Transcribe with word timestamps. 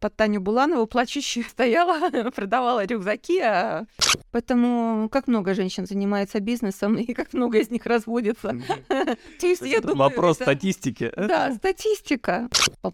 под 0.00 0.16
Таню 0.16 0.40
Буланову 0.40 0.86
плачущую 0.86 1.44
стояла, 1.48 2.10
продавала 2.34 2.84
рюкзаки. 2.84 3.40
А... 3.40 3.86
Поэтому 4.32 5.08
как 5.10 5.28
много 5.28 5.54
женщин 5.54 5.86
занимается 5.86 6.40
бизнесом 6.40 6.96
и 6.96 7.12
как 7.12 7.32
много 7.32 7.58
из 7.58 7.70
них 7.70 7.86
разводится. 7.86 8.56
Вопрос 9.96 10.36
статистики. 10.36 11.12
Да, 11.16 11.52
статистика. 11.54 12.48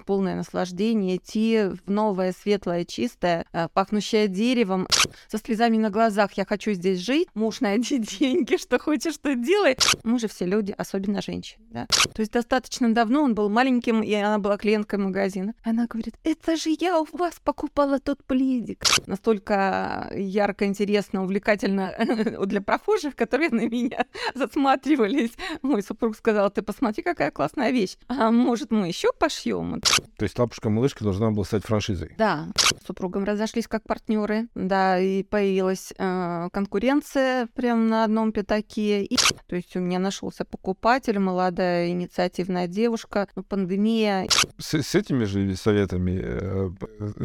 Полное 0.07 0.36
наслаждение 0.36 1.16
идти 1.16 1.70
в 1.84 1.91
новое, 1.91 2.32
светлое, 2.32 2.84
чистое, 2.84 3.45
а, 3.52 3.68
пахнущее 3.68 4.29
деревом, 4.29 4.86
со 5.29 5.38
слезами 5.38 5.77
на 5.77 5.91
глазах. 5.91 6.32
Я 6.34 6.45
хочу 6.45 6.72
здесь 6.72 6.98
жить. 7.00 7.29
Муж, 7.34 7.61
найди 7.61 7.98
деньги, 8.18 8.57
что 8.57 8.79
хочешь, 8.79 9.14
что 9.14 9.34
делай. 9.34 9.77
Мы 10.03 10.18
же 10.18 10.29
все 10.29 10.46
люди, 10.46 10.75
особенно 10.77 11.23
женщины. 11.23 11.64
Да? 11.71 11.87
То 11.87 12.21
есть 12.21 12.32
достаточно 12.32 12.93
давно 12.93 13.23
он 13.23 13.34
был 13.34 13.48
маленьким, 13.48 14.03
и 14.03 14.12
она 14.14 14.39
была 14.39 14.57
клиенткой 14.57 14.98
магазина. 14.98 15.55
Она 15.62 15.87
говорит, 15.87 16.14
это 16.25 16.57
же 16.57 16.75
я 16.79 17.00
у 17.00 17.07
вас 17.12 17.41
покупала 17.43 17.98
тот 17.98 18.25
пледик. 18.25 18.84
Настолько 19.06 20.10
ярко, 20.14 20.66
интересно, 20.66 21.26
увлекательно 21.27 21.95
для 22.47 22.62
прохожих, 22.62 23.15
которые 23.15 23.51
на 23.51 23.69
меня 23.69 24.07
засматривались. 24.35 25.33
Мой 25.62 25.83
супруг 25.83 26.16
сказал, 26.16 26.51
ты 26.51 26.62
посмотри, 26.62 27.02
какая 27.02 27.30
классная 27.30 27.71
вещь. 27.71 27.97
А 28.09 28.30
может, 28.30 28.71
мы 28.71 28.89
еще 28.89 29.12
пошьем? 29.12 29.80
То 30.16 30.23
есть 30.23 30.39
лапушка-малышка 30.39 31.05
должна 31.05 31.30
была 31.30 31.45
стать 31.45 31.65
франшизой? 31.65 32.15
Да. 32.16 32.49
С 32.57 32.87
супругом 32.87 33.25
разошлись 33.25 33.69
как 33.69 33.83
партнеры. 33.85 34.49
Да, 34.55 34.99
и 34.99 35.23
появилась 35.23 35.93
э, 35.99 36.49
конкуренция 36.52 37.49
прямо 37.55 37.83
на 37.83 38.05
одном 38.05 38.33
пятаке. 38.33 39.05
И, 39.05 39.16
то 39.47 39.57
есть 39.57 39.77
у 39.77 39.80
меня 39.80 39.99
нашелся 39.99 40.45
покупатель, 40.45 41.19
молодая 41.19 41.91
инициативная 41.91 42.66
девушка, 42.66 43.29
ну, 43.37 43.43
пандемия. 43.43 44.29
С, 44.59 44.74
с 44.74 44.95
этими 44.95 45.24
же 45.24 45.55
советами 45.57 46.21
э, 46.23 46.71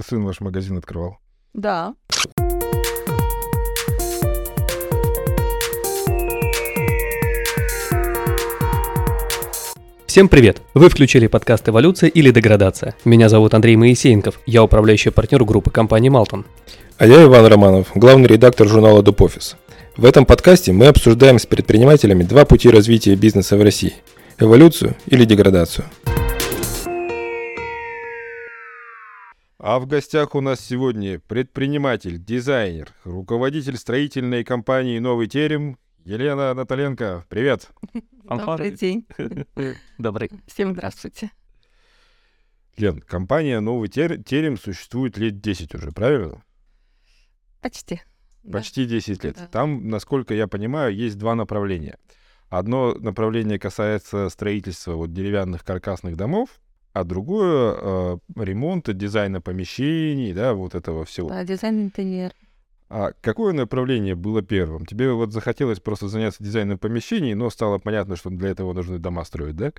сын 0.02 0.24
ваш 0.24 0.42
магазин 0.42 0.78
открывал? 0.78 1.18
Да. 1.54 1.96
Всем 10.12 10.28
привет! 10.28 10.62
Вы 10.74 10.90
включили 10.90 11.28
подкаст 11.28 11.70
«Эволюция 11.70 12.10
или 12.10 12.32
деградация». 12.32 12.96
Меня 13.06 13.30
зовут 13.30 13.54
Андрей 13.54 13.78
Моисеенков, 13.78 14.42
я 14.46 14.62
управляющий 14.62 15.10
партнер 15.10 15.46
группы 15.46 15.72
компании 15.72 16.10
«Малтон». 16.10 16.46
А 16.98 17.08
я 17.08 17.24
Иван 17.24 17.46
Романов, 17.46 17.92
главный 17.96 18.28
редактор 18.28 18.68
журнала 18.68 19.02
«Дупофис». 19.02 19.56
В 19.96 20.04
этом 20.04 20.26
подкасте 20.26 20.74
мы 20.74 20.88
обсуждаем 20.88 21.40
с 21.40 21.46
предпринимателями 21.46 22.24
два 22.24 22.44
пути 22.44 22.70
развития 22.70 23.16
бизнеса 23.16 23.56
в 23.56 23.62
России– 23.62 23.94
эволюцию 24.38 24.96
или 25.06 25.24
деградацию. 25.24 25.86
А 29.60 29.80
в 29.80 29.88
гостях 29.88 30.36
у 30.36 30.42
нас 30.42 30.60
сегодня 30.60 31.22
предприниматель, 31.26 32.22
дизайнер, 32.22 32.90
руководитель 33.06 33.78
строительной 33.78 34.44
компании 34.44 35.00
«Новый 35.00 35.28
терем» 35.28 35.78
Елена 36.04 36.54
Наталенко. 36.56 37.26
Привет! 37.30 37.70
Добрый 38.24 38.72
день. 38.72 39.06
Добрый. 40.00 40.32
Всем 40.48 40.74
здравствуйте. 40.74 41.32
Лен, 42.78 43.02
компания 43.02 43.60
«Новый 43.60 43.88
терем» 43.90 44.58
существует 44.58 45.18
лет 45.18 45.42
10 45.42 45.76
уже, 45.76 45.92
правильно? 45.92 46.42
Почти. 47.62 48.02
Почти 48.52 48.86
да. 48.86 48.92
10 48.92 49.24
лет. 49.24 49.36
Да. 49.36 49.48
Там, 49.48 49.90
насколько 49.90 50.34
я 50.34 50.48
понимаю, 50.48 50.96
есть 50.96 51.18
два 51.20 51.36
направления. 51.36 52.00
Одно 52.50 52.96
направление 52.96 53.60
касается 53.60 54.30
строительства 54.30 54.96
вот 54.96 55.14
деревянных 55.14 55.64
каркасных 55.64 56.18
домов, 56.18 56.50
а 56.94 57.04
другое 57.04 57.76
э, 57.78 58.18
ремонта, 58.38 58.94
дизайна 58.94 59.40
помещений, 59.42 60.34
да, 60.34 60.54
вот 60.54 60.74
этого 60.74 61.06
всего. 61.06 61.30
Да, 61.30 61.44
дизайн 61.44 61.84
интерьер. 61.84 62.34
А 62.94 63.14
какое 63.22 63.54
направление 63.54 64.16
было 64.16 64.42
первым? 64.42 64.86
Тебе 64.86 65.14
вот 65.14 65.32
захотелось 65.32 65.80
просто 65.80 66.10
заняться 66.10 66.44
дизайном 66.44 66.78
помещений, 66.78 67.34
но 67.36 67.50
стало 67.50 67.78
понятно, 67.78 68.18
что 68.18 68.30
для 68.30 68.50
этого 68.50 68.74
нужны 68.74 69.00
дома 69.00 69.24
строить, 69.24 69.56
да? 69.56 69.72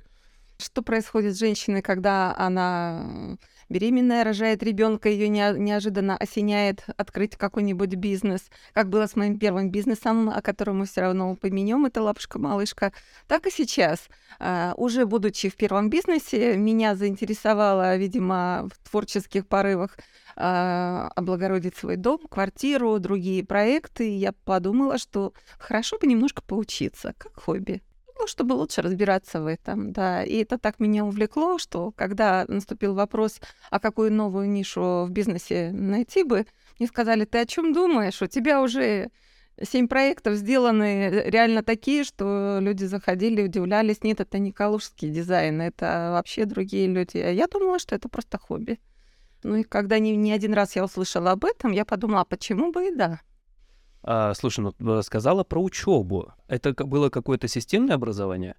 Что 0.57 0.81
происходит 0.81 1.35
с 1.35 1.39
женщиной, 1.39 1.83
когда 1.83 2.35
она 2.35 3.37
беременная, 3.69 4.23
рожает 4.23 4.63
ребенка, 4.63 5.09
ее 5.09 5.27
не, 5.27 5.53
неожиданно 5.57 6.17
осеняет 6.17 6.85
открыть 6.97 7.35
какой-нибудь 7.35 7.95
бизнес, 7.95 8.41
как 8.73 8.89
было 8.89 9.07
с 9.07 9.15
моим 9.15 9.39
первым 9.39 9.71
бизнесом, 9.71 10.29
о 10.29 10.41
котором 10.41 10.79
мы 10.79 10.85
все 10.85 11.01
равно 11.01 11.31
упомянем, 11.31 11.85
это 11.85 12.01
лапушка-малышка, 12.01 12.93
так 13.27 13.47
и 13.47 13.51
сейчас. 13.51 14.07
А, 14.39 14.73
уже 14.77 15.05
будучи 15.05 15.49
в 15.49 15.55
первом 15.55 15.89
бизнесе, 15.89 16.57
меня 16.57 16.95
заинтересовало, 16.95 17.95
видимо, 17.97 18.69
в 18.73 18.89
творческих 18.89 19.47
порывах 19.47 19.97
а, 20.35 21.09
облагородить 21.15 21.75
свой 21.75 21.95
дом, 21.95 22.19
квартиру, 22.29 22.99
другие 22.99 23.45
проекты. 23.45 24.09
И 24.09 24.17
я 24.17 24.31
подумала, 24.31 24.97
что 24.97 25.33
хорошо 25.57 25.97
бы 25.99 26.07
немножко 26.07 26.41
поучиться, 26.41 27.13
как 27.17 27.33
хобби. 27.35 27.81
Ну, 28.19 28.27
чтобы 28.27 28.53
лучше 28.53 28.81
разбираться 28.81 29.41
в 29.41 29.47
этом, 29.47 29.91
да. 29.91 30.23
И 30.23 30.37
это 30.37 30.57
так 30.57 30.79
меня 30.79 31.03
увлекло, 31.05 31.57
что 31.57 31.91
когда 31.91 32.45
наступил 32.47 32.93
вопрос, 32.93 33.39
а 33.69 33.79
какую 33.79 34.13
новую 34.13 34.49
нишу 34.49 35.05
в 35.05 35.09
бизнесе 35.09 35.71
найти 35.71 36.23
бы, 36.23 36.45
мне 36.79 36.87
сказали, 36.87 37.25
ты 37.25 37.39
о 37.39 37.45
чем 37.45 37.73
думаешь? 37.73 38.21
У 38.21 38.27
тебя 38.27 38.61
уже 38.61 39.09
семь 39.61 39.87
проектов 39.87 40.35
сделаны 40.35 41.23
реально 41.25 41.63
такие, 41.63 42.03
что 42.03 42.59
люди 42.61 42.85
заходили, 42.85 43.43
удивлялись. 43.43 44.03
Нет, 44.03 44.19
это 44.19 44.39
не 44.39 44.51
калужский 44.51 45.09
дизайн, 45.09 45.61
это 45.61 46.09
вообще 46.13 46.45
другие 46.45 46.87
люди. 46.87 47.17
Я 47.17 47.47
думала, 47.47 47.79
что 47.79 47.95
это 47.95 48.09
просто 48.09 48.37
хобби. 48.37 48.79
Ну 49.43 49.57
и 49.57 49.63
когда 49.63 49.99
не, 49.99 50.15
не 50.15 50.31
один 50.31 50.53
раз 50.53 50.75
я 50.75 50.85
услышала 50.85 51.31
об 51.31 51.45
этом, 51.45 51.71
я 51.71 51.85
подумала, 51.85 52.21
а 52.21 52.25
почему 52.25 52.71
бы 52.71 52.87
и 52.87 52.95
да. 52.95 53.19
А, 54.03 54.33
слушай, 54.33 54.65
ну 54.77 55.01
сказала 55.01 55.43
про 55.43 55.61
учебу. 55.61 56.33
Это 56.47 56.73
было 56.73 57.09
какое-то 57.09 57.47
системное 57.47 57.95
образование? 57.95 58.55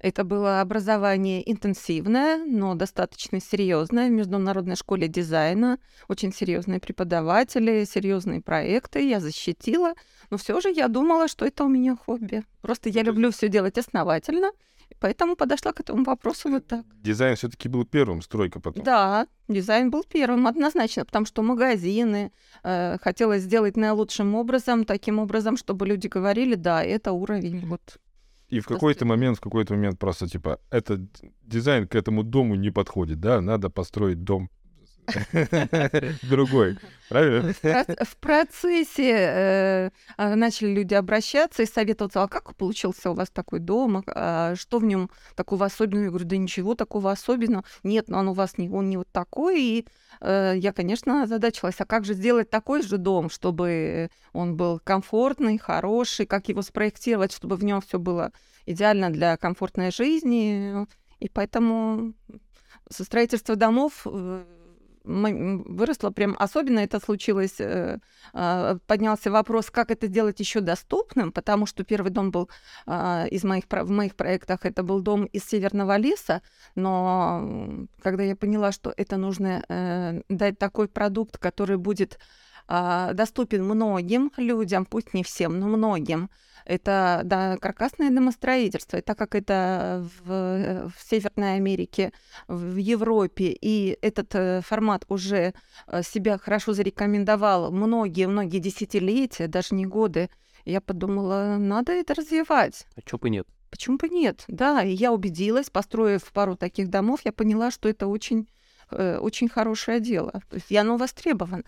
Это 0.00 0.22
было 0.22 0.60
образование 0.60 1.50
интенсивное, 1.50 2.44
но 2.44 2.76
достаточно 2.76 3.40
серьезное 3.40 4.08
в 4.08 4.12
Международной 4.12 4.76
школе 4.76 5.08
дизайна. 5.08 5.78
Очень 6.06 6.32
серьезные 6.32 6.78
преподаватели, 6.78 7.84
серьезные 7.84 8.40
проекты. 8.40 9.08
Я 9.08 9.18
защитила. 9.18 9.94
Но 10.30 10.36
все 10.36 10.60
же 10.60 10.70
я 10.70 10.86
думала, 10.86 11.26
что 11.26 11.44
это 11.44 11.64
у 11.64 11.68
меня 11.68 11.96
хобби. 11.96 12.44
Просто 12.62 12.90
я 12.90 13.02
люблю 13.02 13.32
все 13.32 13.48
делать 13.48 13.76
основательно. 13.76 14.52
Поэтому 15.00 15.36
подошла 15.36 15.72
к 15.72 15.80
этому 15.80 16.04
вопросу 16.04 16.48
вот 16.48 16.66
так. 16.66 16.84
Дизайн 17.02 17.36
все-таки 17.36 17.68
был 17.68 17.84
первым, 17.84 18.22
стройка 18.22 18.60
потом. 18.60 18.84
Да, 18.84 19.26
дизайн 19.48 19.90
был 19.90 20.02
первым, 20.02 20.46
однозначно, 20.46 21.04
потому 21.04 21.26
что 21.26 21.42
магазины 21.42 22.32
э, 22.64 22.98
хотелось 23.00 23.42
сделать 23.42 23.76
наилучшим 23.76 24.34
образом, 24.34 24.84
таким 24.84 25.18
образом, 25.18 25.56
чтобы 25.56 25.86
люди 25.86 26.08
говорили, 26.08 26.54
да, 26.54 26.82
это 26.82 27.12
уровень 27.12 27.66
вот. 27.66 27.98
И 28.48 28.60
в 28.60 28.66
какой-то 28.66 29.04
момент, 29.04 29.36
в 29.36 29.40
какой-то 29.40 29.74
момент 29.74 29.98
просто 29.98 30.26
типа, 30.26 30.58
этот 30.70 31.00
дизайн 31.42 31.86
к 31.86 31.94
этому 31.94 32.22
дому 32.22 32.54
не 32.54 32.70
подходит, 32.70 33.20
да, 33.20 33.40
надо 33.40 33.68
построить 33.68 34.24
дом 34.24 34.50
другой, 36.22 36.78
правильно? 37.08 37.52
В 37.52 38.16
процессе 38.16 39.10
э, 39.10 39.90
а, 40.16 40.36
начали 40.36 40.72
люди 40.72 40.94
обращаться 40.94 41.62
и 41.62 41.66
советоваться, 41.66 42.22
а 42.22 42.28
как 42.28 42.54
получился 42.54 43.10
у 43.10 43.14
вас 43.14 43.30
такой 43.30 43.58
дом, 43.58 44.04
а 44.06 44.54
что 44.56 44.78
в 44.78 44.84
нем 44.84 45.10
такого 45.34 45.66
особенного? 45.66 46.04
Я 46.04 46.10
говорю, 46.10 46.26
да 46.26 46.36
ничего 46.36 46.74
такого 46.74 47.10
особенного. 47.10 47.64
Нет, 47.82 48.08
но 48.08 48.18
он 48.18 48.28
у 48.28 48.32
вас 48.32 48.58
не, 48.58 48.68
он 48.68 48.88
не 48.90 48.96
вот 48.96 49.08
такой. 49.10 49.60
И 49.60 49.86
э, 50.20 50.54
я, 50.56 50.72
конечно, 50.72 51.22
озадачилась, 51.22 51.76
а 51.78 51.86
как 51.86 52.04
же 52.04 52.14
сделать 52.14 52.50
такой 52.50 52.82
же 52.82 52.98
дом, 52.98 53.30
чтобы 53.30 54.10
он 54.32 54.56
был 54.56 54.80
комфортный, 54.82 55.58
хороший, 55.58 56.26
как 56.26 56.48
его 56.48 56.62
спроектировать, 56.62 57.32
чтобы 57.32 57.56
в 57.56 57.64
нем 57.64 57.80
все 57.80 57.98
было 57.98 58.32
идеально 58.66 59.10
для 59.10 59.36
комфортной 59.36 59.90
жизни. 59.90 60.86
И 61.20 61.28
поэтому 61.28 62.14
со 62.90 63.04
строительства 63.04 63.56
домов 63.56 64.06
э, 64.06 64.44
выросла 65.08 66.10
прям 66.10 66.36
особенно 66.38 66.80
это 66.80 67.00
случилось 67.00 67.60
э, 67.60 67.98
а, 68.34 68.76
поднялся 68.86 69.30
вопрос 69.30 69.70
как 69.70 69.90
это 69.90 70.06
сделать 70.06 70.38
еще 70.38 70.60
доступным 70.60 71.32
потому 71.32 71.66
что 71.66 71.82
первый 71.82 72.10
дом 72.10 72.30
был 72.30 72.50
а, 72.86 73.26
из 73.30 73.42
моих 73.42 73.64
в 73.70 73.90
моих 73.90 74.14
проектах 74.14 74.66
это 74.66 74.82
был 74.82 75.00
дом 75.00 75.24
из 75.24 75.44
северного 75.44 75.96
леса 75.96 76.42
но 76.74 77.86
когда 78.02 78.22
я 78.22 78.36
поняла 78.36 78.70
что 78.70 78.92
это 78.96 79.16
нужно 79.16 79.64
э, 79.68 80.20
дать 80.28 80.58
такой 80.58 80.88
продукт 80.88 81.38
который 81.38 81.78
будет 81.78 82.18
доступен 82.68 83.64
многим 83.64 84.30
людям 84.36 84.84
пусть 84.84 85.14
не 85.14 85.24
всем 85.24 85.58
но 85.58 85.66
многим 85.68 86.28
это 86.68 87.22
да, 87.24 87.56
каркасное 87.56 88.10
домостроительство. 88.10 88.98
И 88.98 89.00
так 89.00 89.18
как 89.18 89.34
это 89.34 90.06
в, 90.24 90.90
в 90.90 91.10
Северной 91.10 91.56
Америке, 91.56 92.12
в 92.46 92.76
Европе, 92.76 93.56
и 93.60 93.98
этот 94.02 94.34
э, 94.34 94.60
формат 94.60 95.04
уже 95.08 95.54
э, 95.86 96.02
себя 96.02 96.38
хорошо 96.38 96.74
зарекомендовал 96.74 97.72
многие-многие 97.72 98.58
десятилетия, 98.58 99.48
даже 99.48 99.74
не 99.74 99.86
годы, 99.86 100.28
я 100.64 100.80
подумала, 100.80 101.56
надо 101.58 101.92
это 101.92 102.14
развивать. 102.14 102.86
А 102.94 103.02
чё 103.02 103.16
бы 103.16 103.30
нет? 103.30 103.46
Почему 103.70 103.96
бы 103.96 104.08
нет? 104.08 104.44
Да, 104.48 104.82
и 104.82 104.92
я 104.92 105.12
убедилась, 105.12 105.70
построив 105.70 106.30
пару 106.32 106.56
таких 106.56 106.88
домов, 106.88 107.20
я 107.24 107.32
поняла, 107.32 107.70
что 107.70 107.88
это 107.88 108.06
очень 108.06 108.48
э, 108.90 109.18
очень 109.18 109.48
хорошее 109.48 110.00
дело. 110.00 110.32
То 110.48 110.56
есть 110.56 110.70
и 110.70 110.76
оно 110.76 110.96
востребовано. 110.96 111.64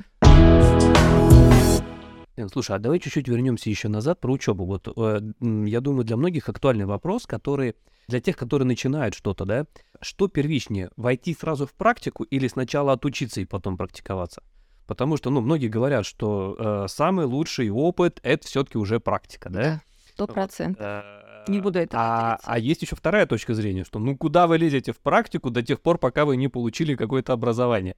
Слушай, 2.52 2.76
а 2.76 2.78
давай 2.78 3.00
чуть-чуть 3.00 3.28
вернемся 3.28 3.68
еще 3.68 3.88
назад 3.88 4.20
про 4.20 4.32
учебу. 4.32 4.64
Вот 4.64 4.88
э, 4.96 5.20
я 5.40 5.80
думаю, 5.80 6.04
для 6.04 6.16
многих 6.16 6.48
актуальный 6.48 6.86
вопрос, 6.86 7.26
который 7.26 7.74
для 8.08 8.20
тех, 8.20 8.36
которые 8.36 8.66
начинают 8.66 9.14
что-то, 9.14 9.44
да, 9.44 9.66
что 10.00 10.28
первичнее, 10.28 10.90
войти 10.96 11.34
сразу 11.34 11.66
в 11.66 11.72
практику 11.72 12.24
или 12.24 12.48
сначала 12.48 12.92
отучиться 12.92 13.40
и 13.40 13.44
потом 13.44 13.76
практиковаться? 13.76 14.42
Потому 14.86 15.16
что, 15.16 15.30
ну, 15.30 15.40
многие 15.40 15.68
говорят, 15.68 16.04
что 16.04 16.56
э, 16.58 16.88
самый 16.88 17.26
лучший 17.26 17.70
опыт 17.70 18.18
это 18.24 18.46
все-таки 18.46 18.76
уже 18.76 18.98
практика, 18.98 19.48
да? 19.48 19.82
Сто 20.08 20.26
процентов. 20.26 20.84
Вот, 20.84 21.29
не 21.46 21.60
буду 21.60 21.78
это 21.78 21.96
а, 21.98 22.38
а 22.44 22.58
есть 22.58 22.82
еще 22.82 22.96
вторая 22.96 23.26
точка 23.26 23.54
зрения, 23.54 23.84
что 23.84 23.98
ну 23.98 24.16
куда 24.16 24.46
вы 24.46 24.58
лезете 24.58 24.92
в 24.92 24.98
практику 24.98 25.50
до 25.50 25.62
тех 25.62 25.80
пор, 25.80 25.98
пока 25.98 26.24
вы 26.24 26.36
не 26.36 26.48
получили 26.48 26.94
какое-то 26.94 27.32
образование? 27.32 27.96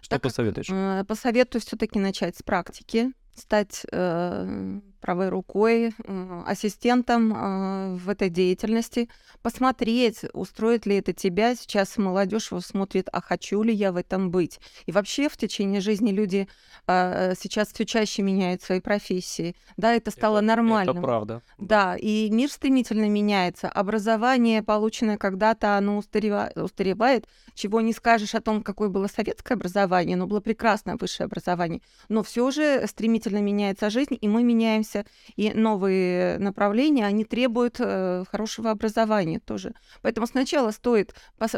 Что 0.00 0.16
так, 0.16 0.22
посоветуешь? 0.22 0.68
Э, 0.70 1.04
посоветую 1.06 1.62
все-таки 1.62 1.98
начать 1.98 2.36
с 2.36 2.42
практики, 2.42 3.12
стать 3.34 3.86
э, 3.90 4.80
правой 5.04 5.28
рукой, 5.28 5.92
э, 5.92 6.42
ассистентом 6.46 7.34
э, 7.34 7.94
в 7.96 8.08
этой 8.08 8.30
деятельности, 8.30 9.10
посмотреть, 9.42 10.24
устроит 10.32 10.86
ли 10.86 10.96
это 10.96 11.12
тебя. 11.12 11.54
Сейчас 11.54 11.98
молодежь 11.98 12.48
смотрит, 12.60 13.08
а 13.12 13.20
хочу 13.20 13.62
ли 13.62 13.74
я 13.74 13.92
в 13.92 13.96
этом 13.96 14.30
быть. 14.30 14.60
И 14.86 14.92
вообще 14.92 15.28
в 15.28 15.36
течение 15.36 15.82
жизни 15.82 16.10
люди 16.10 16.48
э, 16.86 17.34
сейчас 17.38 17.68
все 17.74 17.84
чаще 17.84 18.22
меняют 18.22 18.62
свои 18.62 18.80
профессии. 18.80 19.54
Да, 19.76 19.92
это 19.92 20.10
стало 20.10 20.38
это, 20.38 20.46
нормальным. 20.46 20.96
Это 20.96 21.02
правда. 21.02 21.42
Да, 21.58 21.96
и 21.96 22.30
мир 22.30 22.50
стремительно 22.50 23.06
меняется. 23.06 23.68
Образование, 23.68 24.62
полученное 24.62 25.18
когда-то, 25.18 25.76
оно 25.76 25.98
устаревает, 25.98 26.56
устаревает. 26.56 27.28
Чего 27.54 27.82
не 27.82 27.92
скажешь 27.92 28.34
о 28.34 28.40
том, 28.40 28.62
какое 28.62 28.88
было 28.88 29.06
советское 29.08 29.52
образование, 29.52 30.16
но 30.16 30.26
было 30.26 30.40
прекрасное 30.40 30.96
высшее 30.98 31.26
образование. 31.26 31.82
Но 32.08 32.22
все 32.22 32.50
же 32.50 32.86
стремительно 32.86 33.42
меняется 33.42 33.90
жизнь, 33.90 34.16
и 34.18 34.28
мы 34.28 34.42
меняемся 34.42 34.93
меняемся, 34.94 35.04
и 35.36 35.52
новые 35.52 36.38
направления, 36.38 37.06
они 37.06 37.24
требуют 37.24 37.76
э, 37.78 38.24
хорошего 38.30 38.70
образования 38.70 39.40
тоже. 39.40 39.74
Поэтому 40.02 40.26
сначала 40.26 40.70
стоит 40.70 41.14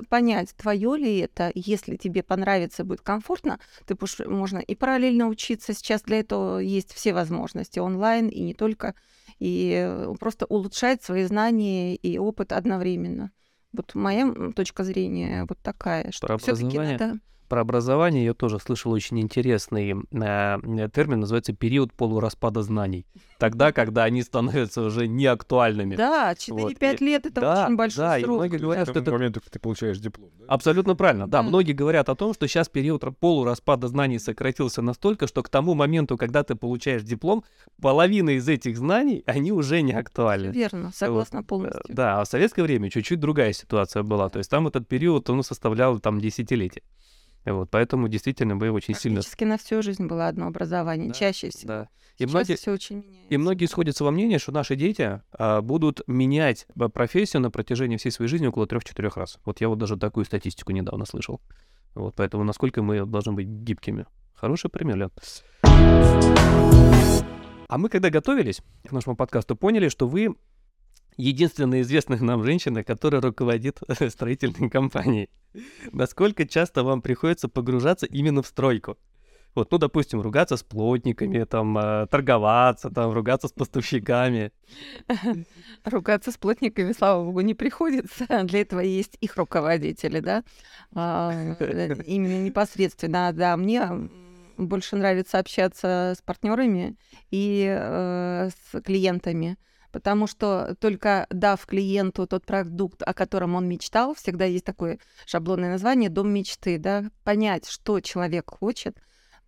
понять, 0.09 0.55
твое 0.57 0.97
ли 0.97 1.19
это, 1.19 1.51
если 1.55 1.97
тебе 1.97 2.23
понравится, 2.23 2.85
будет 2.85 3.01
комфортно, 3.01 3.59
ты 3.87 3.97
можно 4.27 4.59
и 4.59 4.75
параллельно 4.75 5.29
учиться. 5.29 5.75
Сейчас 5.75 6.03
для 6.03 6.21
этого 6.21 6.59
есть 6.59 6.93
все 6.93 7.13
возможности 7.13 7.79
онлайн 7.79 8.29
и 8.29 8.41
не 8.43 8.55
только, 8.55 8.95
и 9.39 9.73
э, 9.77 10.15
просто 10.19 10.47
улучшать 10.47 11.03
свои 11.03 11.25
знания 11.25 11.95
и 11.97 12.19
опыт 12.19 12.53
одновременно. 12.53 13.31
Вот 13.73 13.95
моя 13.95 14.33
точка 14.55 14.85
зрения 14.85 15.45
вот 15.49 15.59
такая, 15.63 16.11
что 16.11 16.39
все-таки 16.39 16.79
надо 16.79 17.19
про 17.47 17.61
образование 17.61 18.25
я 18.25 18.35
тоже 18.35 18.59
слышал 18.59 18.93
очень 18.93 19.21
интересный 19.21 19.93
э, 19.93 20.89
термин, 20.93 21.21
называется 21.21 21.53
период 21.53 21.93
полураспада 21.93 22.63
знаний. 22.63 23.07
Тогда, 23.39 23.73
когда 23.73 24.05
они 24.05 24.23
становятся 24.23 24.83
уже 24.83 25.07
неактуальными. 25.07 25.97
Да, 25.97 26.33
4-5 26.33 26.81
вот. 26.81 27.01
лет 27.01 27.27
это 27.27 27.41
да, 27.41 27.65
очень 27.65 27.77
большой 27.77 28.05
да, 28.05 28.19
срок. 28.19 28.27
И 28.27 28.31
многие 28.31 28.57
говорят, 28.57 28.89
что 28.89 28.99
это... 28.99 29.13
момент, 29.13 29.39
ты 29.51 29.59
получаешь 29.59 29.99
диплом. 29.99 30.31
Да? 30.39 30.47
Абсолютно 30.49 30.97
правильно. 30.97 31.27
Да, 31.27 31.43
да, 31.43 31.49
многие 31.49 31.73
говорят 31.73 32.09
о 32.09 32.15
том, 32.15 32.33
что 32.35 32.49
сейчас 32.49 32.69
период 32.69 33.05
полураспада 33.19 33.89
знаний 33.89 34.19
сократился 34.19 34.83
настолько, 34.83 35.27
что 35.27 35.43
к 35.43 35.49
тому 35.49 35.75
моменту, 35.75 36.17
когда 36.17 36.43
ты 36.43 36.55
получаешь 36.55 37.03
диплом, 37.03 37.45
половина 37.81 38.31
из 38.31 38.49
этих 38.49 38.79
знаний, 38.79 39.23
они 39.27 39.53
уже 39.53 39.83
не 39.83 39.93
актуальны. 39.93 40.51
Верно, 40.51 40.91
согласна 40.95 41.41
вот. 41.41 41.47
полностью. 41.47 41.83
Да, 41.89 42.21
а 42.21 42.25
в 42.25 42.29
советское 42.29 42.63
время 42.63 42.91
чуть-чуть 42.91 43.21
другая 43.21 43.53
ситуация 43.53 44.03
была. 44.03 44.29
То 44.29 44.39
есть 44.39 44.51
там 44.51 44.67
этот 44.67 44.89
период, 44.89 45.29
он 45.29 45.43
составлял 45.43 45.99
там 46.01 46.21
десятилетия. 46.21 46.83
Вот, 47.47 47.71
поэтому 47.71 48.09
действительно 48.09 48.57
вы 48.57 48.73
очень 48.73 48.95
сильно... 48.95 49.17
Практически 49.17 49.45
на 49.45 49.57
всю 49.57 49.81
жизнь 49.81 50.07
было 50.07 50.27
одно 50.27 50.49
образование, 50.49 51.09
да, 51.09 51.15
чаще 51.15 51.51
всего. 51.51 51.69
Да. 51.69 51.89
И 52.19 52.23
Сейчас 52.23 52.33
многие, 52.33 52.57
все 52.57 52.73
очень 52.73 52.97
меняется. 52.97 53.27
И 53.29 53.37
многие 53.37 53.67
сходятся 53.67 54.05
во 54.05 54.11
мнении, 54.11 54.39
что 54.39 54.51
наши 54.51 54.75
дети 54.75 55.21
а, 55.33 55.61
будут 55.61 56.01
менять 56.09 56.67
профессию 56.93 57.43
на 57.43 57.51
протяжении 57.51 57.99
всей 57.99 58.11
своей 58.11 58.29
жизни 58.29 58.49
около 58.49 58.67
трех-четырех 58.67 59.17
раз. 59.17 59.39
Вот 59.45 59.61
я 59.61 59.69
вот 59.69 59.79
даже 59.79 59.97
такую 59.97 60.25
статистику 60.25 60.73
недавно 60.73 61.05
слышал. 61.05 61.41
Вот, 61.95 62.15
поэтому 62.17 62.43
насколько 62.43 62.83
мы 62.83 63.07
должны 63.07 63.33
быть 63.33 63.47
гибкими. 63.47 64.07
Хороший 64.35 64.69
пример, 64.69 64.97
Лен. 64.97 65.11
А 67.69 67.79
мы, 67.79 67.89
когда 67.89 68.11
готовились 68.11 68.61
к 68.89 68.93
нашему 68.93 69.15
подкасту, 69.17 69.57
поняли, 69.57 69.89
что 69.89 70.09
вы 70.09 70.35
единственная 71.17 71.83
известная 71.83 72.19
нам 72.19 72.45
женщина, 72.45 72.85
которая 72.85 73.21
руководит 73.21 73.81
строительной 74.09 74.71
компанией. 74.71 75.31
Насколько 75.93 76.47
часто 76.47 76.85
вам 76.85 77.03
приходится 77.03 77.49
погружаться 77.49 78.07
именно 78.07 78.43
в 78.43 78.47
стройку? 78.47 78.97
Вот, 79.57 79.73
ну, 79.73 79.79
допустим, 79.79 80.21
ругаться 80.21 80.59
с 80.59 80.63
плотниками, 80.63 81.45
там, 81.45 81.79
э, 81.79 82.07
торговаться, 82.09 82.91
там, 82.91 83.13
ругаться 83.13 83.49
с 83.49 83.53
поставщиками. 83.53 84.53
Ругаться 85.85 86.31
с 86.31 86.37
плотниками, 86.37 86.93
слава 86.93 87.25
богу, 87.25 87.41
не 87.41 87.55
приходится. 87.55 88.27
Для 88.45 88.61
этого 88.61 88.81
есть 88.81 89.17
их 89.23 89.37
руководители, 89.37 90.21
да? 90.21 90.45
А, 90.95 91.33
э, 91.59 92.03
именно 92.05 92.45
непосредственно, 92.45 93.33
да. 93.33 93.57
Мне 93.57 94.11
больше 94.59 94.97
нравится 94.97 95.39
общаться 95.39 96.13
с 96.15 96.21
партнерами 96.21 96.99
и 97.31 97.67
э, 97.67 98.51
с 98.51 98.81
клиентами 98.83 99.57
потому 99.93 100.27
что 100.27 100.77
только 100.81 101.27
дав 101.31 101.65
клиенту 101.65 102.27
тот 102.27 102.45
продукт, 102.45 103.03
о 103.03 103.15
котором 103.15 103.55
он 103.55 103.69
мечтал, 103.69 104.15
всегда 104.15 104.45
есть 104.45 104.65
такое 104.65 104.99
шаблонное 105.27 105.71
название 105.71 106.11
«дом 106.11 106.31
мечты», 106.31 106.79
да, 106.79 107.05
понять, 107.25 107.69
что 107.69 108.01
человек 108.01 108.51
хочет, 108.51 108.99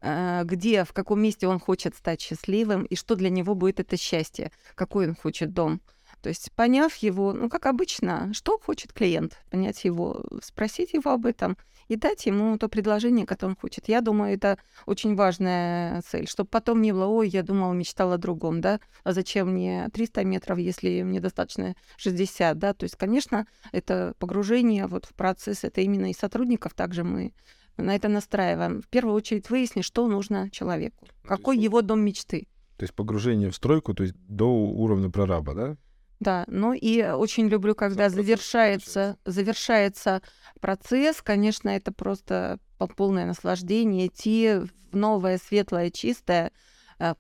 э, 0.01 0.43
где, 0.45 0.85
в 0.85 0.93
каком 0.93 1.21
месте 1.21 1.47
он 1.49 1.59
хочет 1.59 1.95
стать 1.97 2.21
счастливым 2.21 2.85
и 2.85 2.95
что 2.97 3.15
для 3.15 3.31
него 3.31 3.55
будет 3.55 3.81
это 3.81 3.97
счастье, 3.97 4.53
какой 4.75 5.09
он 5.09 5.15
хочет 5.15 5.53
дом. 5.53 5.81
То 6.23 6.29
есть, 6.29 6.51
поняв 6.53 6.95
его, 6.97 7.33
ну, 7.33 7.49
как 7.49 7.67
обычно, 7.67 8.33
что 8.33 8.59
хочет 8.59 8.93
клиент, 8.93 9.39
понять 9.51 9.85
его, 9.85 10.25
спросить 10.43 10.93
его 10.93 11.13
об 11.13 11.27
этом 11.27 11.57
и 11.89 11.97
дать 11.97 12.27
ему 12.27 12.59
то 12.59 12.69
предложение, 12.69 13.27
которое 13.27 13.53
он 13.53 13.57
хочет. 13.57 13.89
Я 13.89 14.01
думаю, 14.01 14.35
это 14.35 14.59
очень 14.85 15.15
важная 15.15 16.03
цель, 16.03 16.29
чтобы 16.29 16.51
потом 16.51 16.83
не 16.83 16.93
было, 16.93 17.07
ой, 17.07 17.29
я 17.29 17.43
думала, 17.43 17.73
мечтала 17.73 18.15
о 18.15 18.19
другом, 18.19 18.61
да, 18.61 18.81
а 19.05 19.13
зачем 19.13 19.53
мне 19.53 19.89
300 19.93 20.25
метров, 20.25 20.59
если 20.59 21.03
мне 21.03 21.21
достаточно 21.21 21.75
60, 21.97 22.59
да, 22.59 22.75
то 22.75 22.85
есть, 22.85 22.97
конечно, 22.97 23.47
это 23.73 24.15
погружение 24.19 24.87
вот 24.87 25.07
в 25.07 25.15
процесс, 25.15 25.65
это 25.65 25.81
именно 25.81 26.11
и 26.11 26.15
сотрудников, 26.15 26.75
также 26.75 27.05
мы 27.05 27.33
на 27.79 27.95
это 27.95 28.09
настраиваем. 28.09 28.83
В 28.83 28.89
первую 28.89 29.15
очередь 29.15 29.51
выяснить, 29.51 29.85
что 29.85 30.07
нужно 30.09 30.51
человеку, 30.51 31.07
какой 31.23 31.57
его 31.59 31.81
дом 31.81 32.01
мечты. 32.01 32.49
То 32.77 32.85
есть 32.85 32.95
погружение 32.95 33.51
в 33.51 33.57
стройку, 33.57 33.95
то 33.95 34.03
есть 34.03 34.15
до 34.29 34.47
уровня 34.47 35.11
прораба, 35.11 35.55
да? 35.55 35.77
Да, 36.21 36.45
ну 36.49 36.73
и 36.73 37.03
очень 37.03 37.49
люблю, 37.49 37.75
когда 37.75 38.09
завершается, 38.09 39.19
завершается 39.25 40.21
процесс. 40.61 41.23
Конечно, 41.23 41.69
это 41.69 41.93
просто 41.93 42.59
полное 42.97 43.25
наслаждение 43.27 44.09
идти 44.09 44.55
в 44.91 44.97
новое, 44.97 45.39
светлое, 45.39 45.91
чистое, 45.91 46.47
Э, 46.47 46.51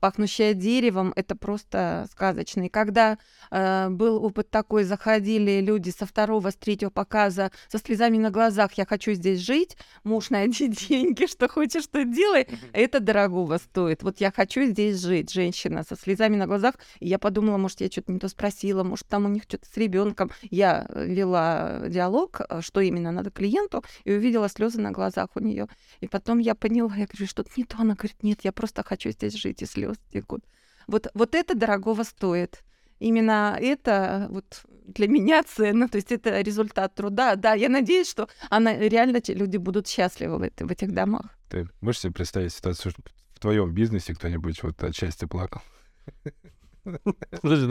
пахнущая 0.00 0.54
деревом, 0.54 1.12
это 1.16 1.36
просто 1.36 2.06
сказочно. 2.10 2.66
И 2.66 2.68
когда 2.68 3.18
э, 3.50 3.88
был 3.90 4.24
опыт 4.24 4.50
такой, 4.50 4.84
заходили 4.84 5.60
люди 5.60 5.90
со 5.90 6.06
второго, 6.06 6.50
с 6.50 6.56
третьего 6.56 6.90
показа 6.90 7.50
со 7.68 7.78
слезами 7.78 8.18
на 8.18 8.30
глазах, 8.30 8.72
я 8.74 8.86
хочу 8.86 9.12
здесь 9.12 9.40
жить, 9.40 9.76
муж, 10.04 10.30
найди 10.30 10.68
деньги, 10.88 11.26
что 11.26 11.48
хочешь, 11.48 11.84
что 11.84 12.04
делай, 12.04 12.48
это 12.72 13.00
дорогого 13.00 13.58
стоит. 13.58 14.02
Вот 14.02 14.20
я 14.20 14.32
хочу 14.32 14.64
здесь 14.64 15.00
жить, 15.00 15.32
женщина 15.32 15.84
со 15.88 15.96
слезами 15.96 16.36
на 16.36 16.46
глазах, 16.46 16.74
и 17.00 17.08
я 17.08 17.18
подумала, 17.18 17.56
может, 17.56 17.80
я 17.80 17.88
что-то 17.88 18.12
не 18.12 18.18
то 18.18 18.28
спросила, 18.28 18.82
может, 18.82 19.06
там 19.06 19.26
у 19.26 19.28
них 19.28 19.44
что-то 19.44 19.66
с 19.66 19.76
ребенком. 19.76 20.30
Я 20.50 20.86
э, 20.88 21.06
вела 21.06 21.82
диалог, 21.88 22.40
э, 22.48 22.60
что 22.62 22.80
именно 22.80 23.12
надо 23.12 23.30
клиенту, 23.30 23.84
и 24.04 24.12
увидела 24.12 24.48
слезы 24.48 24.80
на 24.80 24.90
глазах 24.90 25.30
у 25.34 25.40
нее. 25.40 25.68
И 26.00 26.08
потом 26.08 26.38
я 26.38 26.54
поняла, 26.54 26.94
я 26.96 27.06
говорю, 27.06 27.26
что-то 27.26 27.50
не 27.56 27.64
то. 27.64 27.76
Она 27.78 27.94
говорит, 27.94 28.22
нет, 28.22 28.40
я 28.42 28.52
просто 28.52 28.82
хочу 28.82 29.10
здесь 29.10 29.34
жить 29.34 29.62
слез 29.68 29.96
текут. 30.12 30.44
Вот, 30.86 31.08
вот 31.14 31.34
это 31.34 31.54
дорогого 31.54 32.02
стоит. 32.02 32.62
Именно 32.98 33.56
это 33.60 34.26
вот 34.30 34.62
для 34.86 35.06
меня 35.06 35.42
ценно, 35.44 35.88
то 35.88 35.96
есть 35.96 36.10
это 36.10 36.40
результат 36.40 36.94
труда. 36.94 37.36
Да, 37.36 37.54
я 37.54 37.68
надеюсь, 37.68 38.08
что 38.08 38.28
она, 38.50 38.76
реально 38.76 39.20
люди 39.28 39.56
будут 39.56 39.86
счастливы 39.86 40.38
в, 40.38 40.42
это, 40.42 40.66
в 40.66 40.70
этих 40.70 40.92
домах. 40.92 41.26
Ты 41.48 41.68
можешь 41.80 42.00
себе 42.00 42.12
представить 42.12 42.52
ситуацию, 42.52 42.92
что 42.92 43.02
в 43.34 43.40
твоем 43.40 43.72
бизнесе 43.72 44.14
кто-нибудь 44.14 44.62
вот 44.62 44.82
от 44.82 44.96
счастья 44.96 45.26
плакал? 45.26 45.62
Слушай, 47.40 47.66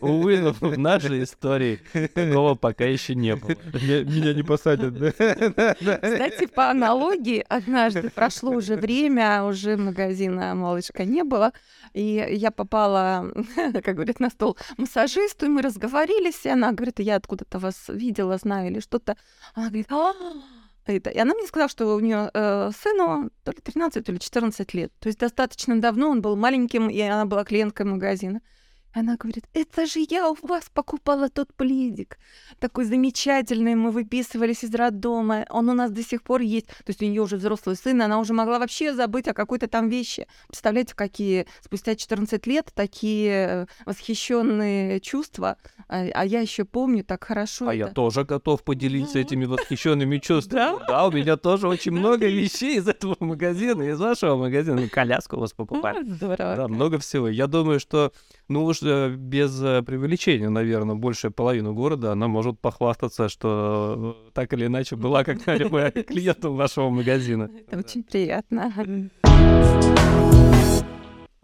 ну, 0.00 0.08
увы, 0.08 0.40
но 0.40 0.52
в 0.52 0.78
нашей 0.78 1.22
истории 1.22 1.80
такого 2.14 2.54
пока 2.54 2.84
еще 2.84 3.14
не 3.14 3.36
было. 3.36 3.50
Меня 3.72 4.34
не 4.34 4.42
посадят, 4.42 4.98
да? 4.98 5.10
Кстати, 5.10 6.46
по 6.46 6.70
аналогии, 6.70 7.44
однажды 7.48 8.10
прошло 8.10 8.52
уже 8.52 8.76
время, 8.76 9.44
уже 9.44 9.76
магазина 9.76 10.54
«Малышка» 10.54 11.04
не 11.04 11.24
было, 11.24 11.52
и 11.92 12.26
я 12.30 12.50
попала, 12.50 13.32
как 13.84 13.94
говорят, 13.94 14.20
на 14.20 14.30
стол 14.30 14.56
массажисту, 14.76 15.46
и 15.46 15.48
мы 15.48 15.62
разговорились, 15.62 16.44
и 16.44 16.48
она 16.48 16.72
говорит, 16.72 17.00
я 17.00 17.16
откуда-то 17.16 17.58
вас 17.58 17.84
видела, 17.88 18.38
знаю 18.38 18.70
или 18.70 18.80
что-то. 18.80 19.16
Она 19.54 19.68
говорит, 19.68 19.90
а 19.90 20.12
это. 20.86 21.10
И 21.10 21.18
она 21.18 21.34
мне 21.34 21.46
сказала, 21.46 21.68
что 21.68 21.94
у 21.94 22.00
нее 22.00 22.30
э, 22.32 22.70
сыну 22.76 23.30
то 23.44 23.52
ли 23.52 23.58
13, 23.58 24.04
то 24.04 24.12
ли 24.12 24.18
14 24.18 24.74
лет. 24.74 24.92
То 25.00 25.08
есть 25.08 25.18
достаточно 25.18 25.80
давно 25.80 26.10
он 26.10 26.22
был 26.22 26.36
маленьким, 26.36 26.88
и 26.88 27.00
она 27.00 27.26
была 27.26 27.44
клиенткой 27.44 27.86
магазина. 27.86 28.40
Она 28.96 29.16
говорит, 29.16 29.44
это 29.52 29.84
же 29.84 30.06
я 30.08 30.30
у 30.30 30.36
вас 30.40 30.70
покупала 30.72 31.28
тот 31.28 31.52
пледик. 31.52 32.16
Такой 32.58 32.86
замечательный, 32.86 33.74
мы 33.74 33.90
выписывались 33.90 34.64
из 34.64 34.74
роддома. 34.74 35.44
Он 35.50 35.68
у 35.68 35.74
нас 35.74 35.90
до 35.90 36.02
сих 36.02 36.22
пор 36.22 36.40
есть. 36.40 36.68
То 36.68 36.88
есть 36.88 37.02
у 37.02 37.04
нее 37.04 37.20
уже 37.20 37.36
взрослый 37.36 37.76
сын, 37.76 38.00
она 38.00 38.18
уже 38.18 38.32
могла 38.32 38.58
вообще 38.58 38.94
забыть 38.94 39.28
о 39.28 39.34
какой-то 39.34 39.68
там 39.68 39.90
вещи. 39.90 40.26
Представляете, 40.48 40.94
какие 40.94 41.46
спустя 41.60 41.94
14 41.94 42.46
лет 42.46 42.72
такие 42.74 43.32
э, 43.32 43.66
восхищенные 43.84 44.98
чувства. 45.00 45.58
А, 45.88 46.06
а 46.14 46.24
я 46.24 46.40
еще 46.40 46.64
помню 46.64 47.04
так 47.04 47.22
хорошо. 47.22 47.68
А 47.68 47.74
это. 47.74 47.88
я 47.88 47.92
тоже 47.92 48.24
готов 48.24 48.64
поделиться 48.64 49.18
этими 49.18 49.44
восхищенными 49.44 50.16
чувствами. 50.20 50.78
Да, 50.88 51.06
у 51.06 51.10
меня 51.10 51.36
тоже 51.36 51.68
очень 51.68 51.92
много 51.92 52.26
вещей 52.28 52.78
из 52.78 52.88
этого 52.88 53.14
магазина, 53.20 53.82
из 53.82 54.00
вашего 54.00 54.36
магазина. 54.36 54.88
Коляску 54.88 55.36
у 55.36 55.40
вас 55.40 55.52
покупали. 55.52 56.02
Здорово. 56.02 56.56
Да, 56.56 56.68
много 56.68 56.98
всего. 56.98 57.28
Я 57.28 57.46
думаю, 57.46 57.78
что, 57.78 58.10
ну 58.48 58.64
уж 58.64 58.85
без 59.16 59.62
э, 59.62 59.82
преувеличения, 59.82 60.48
наверное, 60.48 60.94
большая 60.94 61.32
половина 61.32 61.72
города, 61.72 62.12
она 62.12 62.28
может 62.28 62.60
похвастаться, 62.60 63.28
что 63.28 64.16
э, 64.26 64.30
так 64.32 64.52
или 64.52 64.66
иначе 64.66 64.96
была 64.96 65.24
когда-либо 65.24 65.90
клиентом 66.08 66.56
вашего 66.56 66.90
магазина. 66.90 67.50
Это 67.66 67.78
очень 67.78 68.02
приятно. 68.02 68.72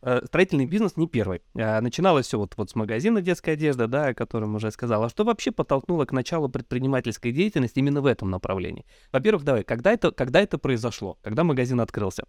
Э, 0.02 0.20
Строительный 0.26 0.66
бизнес 0.66 0.96
не 0.96 1.06
первый. 1.06 1.42
Э, 1.54 1.80
Начиналось 1.80 2.26
все 2.26 2.38
вот, 2.38 2.54
вот 2.56 2.70
с 2.70 2.74
магазина 2.74 3.22
детской 3.22 3.50
одежды, 3.50 3.86
да, 3.86 4.08
о 4.08 4.14
котором 4.14 4.54
уже 4.56 4.70
сказал. 4.70 5.04
А 5.04 5.08
что 5.08 5.24
вообще 5.24 5.52
подтолкнуло 5.52 6.04
к 6.04 6.12
началу 6.12 6.48
предпринимательской 6.48 7.30
деятельности 7.32 7.78
именно 7.78 8.00
в 8.00 8.06
этом 8.06 8.30
направлении? 8.30 8.84
Во-первых, 9.12 9.44
давай, 9.44 9.62
когда 9.62 9.92
это, 9.92 10.10
когда 10.10 10.40
это 10.40 10.58
произошло? 10.58 11.18
Когда 11.22 11.44
магазин 11.44 11.80
открылся? 11.80 12.24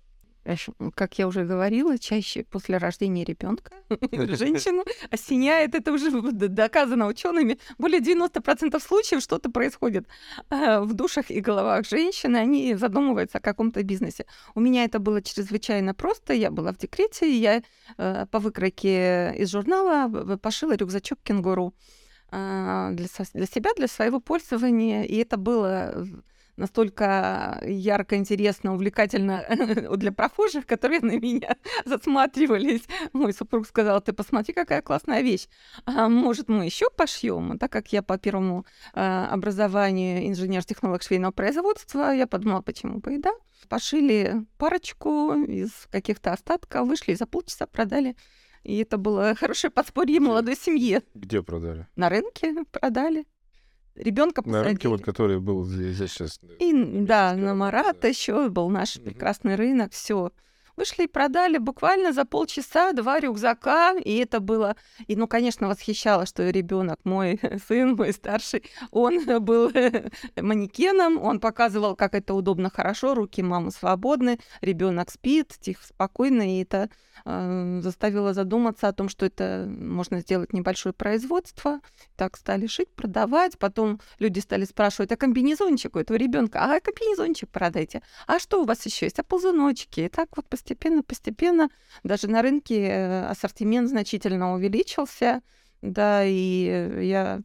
Как 0.96 1.18
я 1.20 1.28
уже 1.28 1.46
говорила, 1.46 1.98
чаще 1.98 2.44
после 2.44 2.78
рождения 2.78 3.24
ребенка 3.24 3.72
женщину 4.12 4.84
осеняет, 5.10 5.74
это 5.74 5.92
уже 5.94 6.12
доказано 6.32 7.08
учеными, 7.08 7.60
более 7.78 8.02
90% 8.02 8.80
случаев 8.82 9.22
что-то 9.22 9.50
происходит 9.50 10.08
э, 10.50 10.82
в 10.82 10.94
душах 10.94 11.32
и 11.32 11.40
головах 11.40 11.88
женщин, 11.88 12.36
и 12.36 12.40
они 12.40 12.76
задумываются 12.76 13.38
о 13.38 13.42
каком-то 13.42 13.84
бизнесе. 13.84 14.26
У 14.54 14.60
меня 14.60 14.84
это 14.84 15.00
было 15.00 15.22
чрезвычайно 15.22 15.94
просто, 15.94 16.34
я 16.34 16.52
была 16.52 16.74
в 16.74 16.78
декрете, 16.78 17.30
и 17.30 17.36
я 17.36 17.64
э, 17.98 18.26
по 18.30 18.40
выкройке 18.40 19.34
из 19.38 19.50
журнала 19.50 20.38
пошила 20.38 20.76
рюкзачок 20.76 21.20
кенгуру 21.24 21.74
э, 22.32 22.90
для, 22.92 23.08
для 23.34 23.46
себя, 23.46 23.70
для 23.78 23.88
своего 23.88 24.20
пользования, 24.20 25.04
и 25.04 25.16
это 25.16 25.38
было 25.38 26.06
настолько 26.58 27.62
ярко, 27.66 28.16
интересно, 28.16 28.74
увлекательно 28.74 29.46
для 29.98 30.12
прохожих, 30.12 30.66
которые 30.66 31.02
на 31.02 31.18
меня 31.20 31.56
засматривались. 31.86 32.84
Мой 33.14 33.34
супруг 33.34 33.68
сказал, 33.68 34.02
ты 34.02 34.14
посмотри, 34.14 34.54
какая 34.54 34.82
классная 34.82 35.22
вещь. 35.22 35.48
А 35.86 36.10
может, 36.10 36.50
мы 36.50 36.66
еще 36.66 36.90
пошьем? 36.90 37.58
Так 37.58 37.72
как 37.72 37.92
я 37.94 38.04
по 38.04 38.18
первому 38.18 38.66
а, 38.94 39.28
образованию 39.32 40.28
инженер-технолог 40.28 41.02
швейного 41.02 41.32
производства, 41.32 42.12
я 42.12 42.28
подумала, 42.28 42.62
почему 42.62 43.00
бы 43.00 43.16
и 43.16 43.18
да. 43.18 43.32
Пошили 43.70 44.46
парочку 44.58 45.34
из 45.34 45.72
каких-то 45.90 46.34
остатков, 46.34 46.88
вышли 46.88 47.14
и 47.14 47.16
за 47.16 47.26
полчаса 47.26 47.66
продали. 47.66 48.16
И 48.64 48.78
это 48.78 48.98
было 48.98 49.36
хорошее 49.36 49.72
подспорье 49.72 50.20
молодой 50.20 50.56
семье. 50.56 51.04
Где 51.14 51.44
продали? 51.44 51.88
На 51.96 52.10
рынке 52.10 52.56
продали. 52.72 53.26
Ребенка 53.96 54.42
На 54.48 54.64
рынке, 54.64 54.88
вот 54.88 55.02
посадили. 55.02 55.06
который 55.06 55.40
был 55.40 55.66
здесь, 55.66 55.98
сейчас. 55.98 56.40
И 56.60 56.74
да, 56.74 57.36
на 57.36 57.48
да, 57.48 57.56
Марата 57.56 58.00
да. 58.02 58.08
еще 58.08 58.50
был 58.50 58.70
наш 58.70 59.00
прекрасный 59.00 59.56
рынок, 59.56 59.92
все. 59.94 60.32
Вышли 60.76 61.04
и 61.04 61.08
продали 61.08 61.60
буквально 61.60 62.14
за 62.14 62.26
полчаса 62.26 62.94
два 62.94 63.20
рюкзака, 63.20 63.94
и 63.94 64.18
это 64.18 64.40
было, 64.40 64.76
и 65.06 65.16
ну, 65.16 65.28
конечно, 65.28 65.68
восхищало, 65.68 66.26
что 66.26 66.50
ребенок, 66.50 67.00
мой 67.04 67.40
сын, 67.68 67.96
мой 67.96 68.12
старший, 68.12 68.64
он 68.90 69.24
был 69.44 69.72
манекеном, 70.36 71.22
он 71.22 71.40
показывал, 71.40 71.96
как 71.96 72.16
это 72.16 72.34
удобно, 72.34 72.72
хорошо, 72.72 73.14
руки 73.14 73.44
мамы 73.44 73.70
свободны, 73.70 74.40
ребенок 74.62 75.12
спит, 75.12 75.54
тихо, 75.60 75.86
спокойно, 75.86 76.58
и 76.58 76.64
это 76.64 76.90
э, 77.26 77.80
заставило 77.84 78.34
задуматься 78.34 78.88
о 78.88 78.94
том, 78.94 79.10
что 79.10 79.28
это 79.28 79.68
можно 79.70 80.22
сделать 80.22 80.54
небольшое 80.54 80.94
производство. 80.94 81.82
Так 82.16 82.36
стали 82.36 82.66
шить, 82.66 82.90
продавать, 82.90 83.60
потом 83.60 84.00
люди 84.18 84.40
стали 84.40 84.66
спрашивать, 84.66 85.12
а 85.12 85.18
комбинезончик 85.18 85.96
у 85.96 86.00
этого 86.00 86.18
ребенка, 86.18 86.60
а 86.64 86.80
комбинезончик 86.80 87.50
продайте, 87.50 88.02
а 88.26 88.40
что 88.40 88.62
у 88.62 88.66
вас 88.66 88.84
еще 88.86 89.06
есть, 89.06 89.20
а 89.20 89.24
ползуночки. 89.24 90.02
И 90.02 90.10
так 90.10 90.36
вот 90.36 90.48
постепенно-постепенно 90.64 91.70
даже 92.04 92.28
на 92.28 92.42
рынке 92.42 92.88
э, 92.88 93.26
ассортимент 93.26 93.90
значительно 93.90 94.54
увеличился, 94.54 95.42
да, 95.82 96.24
и 96.26 96.68
э, 96.68 97.04
я 97.04 97.42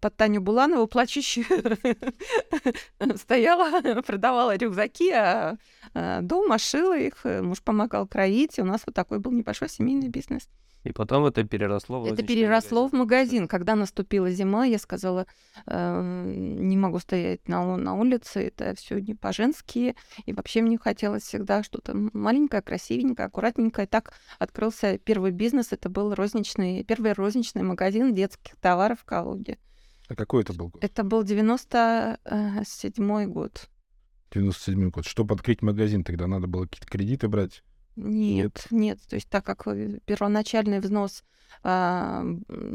под 0.00 0.16
Таню 0.16 0.40
Буланову 0.40 0.86
плачущую 0.86 1.44
стояла, 3.16 4.00
продавала 4.00 4.56
рюкзаки, 4.56 5.10
а 5.10 5.58
а, 5.92 6.22
дома 6.22 6.58
шила 6.58 6.98
их, 6.98 7.14
э, 7.24 7.42
муж 7.42 7.62
помогал 7.62 8.06
кроить, 8.06 8.58
и 8.58 8.62
у 8.62 8.64
нас 8.64 8.82
вот 8.86 8.94
такой 8.94 9.18
был 9.18 9.32
небольшой 9.32 9.68
семейный 9.68 10.08
бизнес. 10.08 10.48
И 10.86 10.92
потом 10.92 11.26
это 11.26 11.42
переросло 11.42 12.00
в 12.00 12.06
Это 12.06 12.22
переросло 12.22 12.84
магазин. 12.84 12.96
в 12.96 13.00
магазин. 13.00 13.48
Когда 13.48 13.74
наступила 13.74 14.30
зима, 14.30 14.64
я 14.64 14.78
сказала, 14.78 15.26
«Э, 15.66 16.22
не 16.26 16.76
могу 16.76 17.00
стоять 17.00 17.48
на, 17.48 17.76
на 17.76 17.94
улице, 17.94 18.46
это 18.46 18.72
все 18.76 19.00
не 19.00 19.14
по-женски. 19.14 19.96
И 20.26 20.32
вообще 20.32 20.62
мне 20.62 20.78
хотелось 20.78 21.24
всегда 21.24 21.64
что-то 21.64 21.92
маленькое, 22.12 22.62
красивенькое, 22.62 23.26
аккуратненькое. 23.26 23.88
Так 23.88 24.12
открылся 24.38 24.98
первый 24.98 25.32
бизнес. 25.32 25.72
Это 25.72 25.88
был 25.88 26.14
розничный, 26.14 26.84
первый 26.84 27.12
розничный 27.12 27.62
магазин 27.62 28.14
детских 28.14 28.54
товаров 28.56 29.00
в 29.00 29.04
Калуге. 29.04 29.58
А 30.08 30.14
какой 30.14 30.42
это 30.42 30.52
был 30.52 30.68
год? 30.68 30.84
Это 30.84 31.02
был 31.02 31.24
97 31.24 33.26
год. 33.26 33.68
97 34.32 34.90
год. 34.90 35.04
Чтобы 35.04 35.34
открыть 35.34 35.62
магазин, 35.62 36.04
тогда 36.04 36.28
надо 36.28 36.46
было 36.46 36.66
какие-то 36.66 36.86
кредиты 36.86 37.26
брать. 37.28 37.64
Нет, 37.96 38.66
нет. 38.70 39.00
То 39.08 39.16
есть 39.16 39.28
так 39.28 39.44
как 39.44 39.66
э, 39.66 39.98
первоначальный 40.04 40.80
взнос 40.80 41.24
а, 41.62 42.24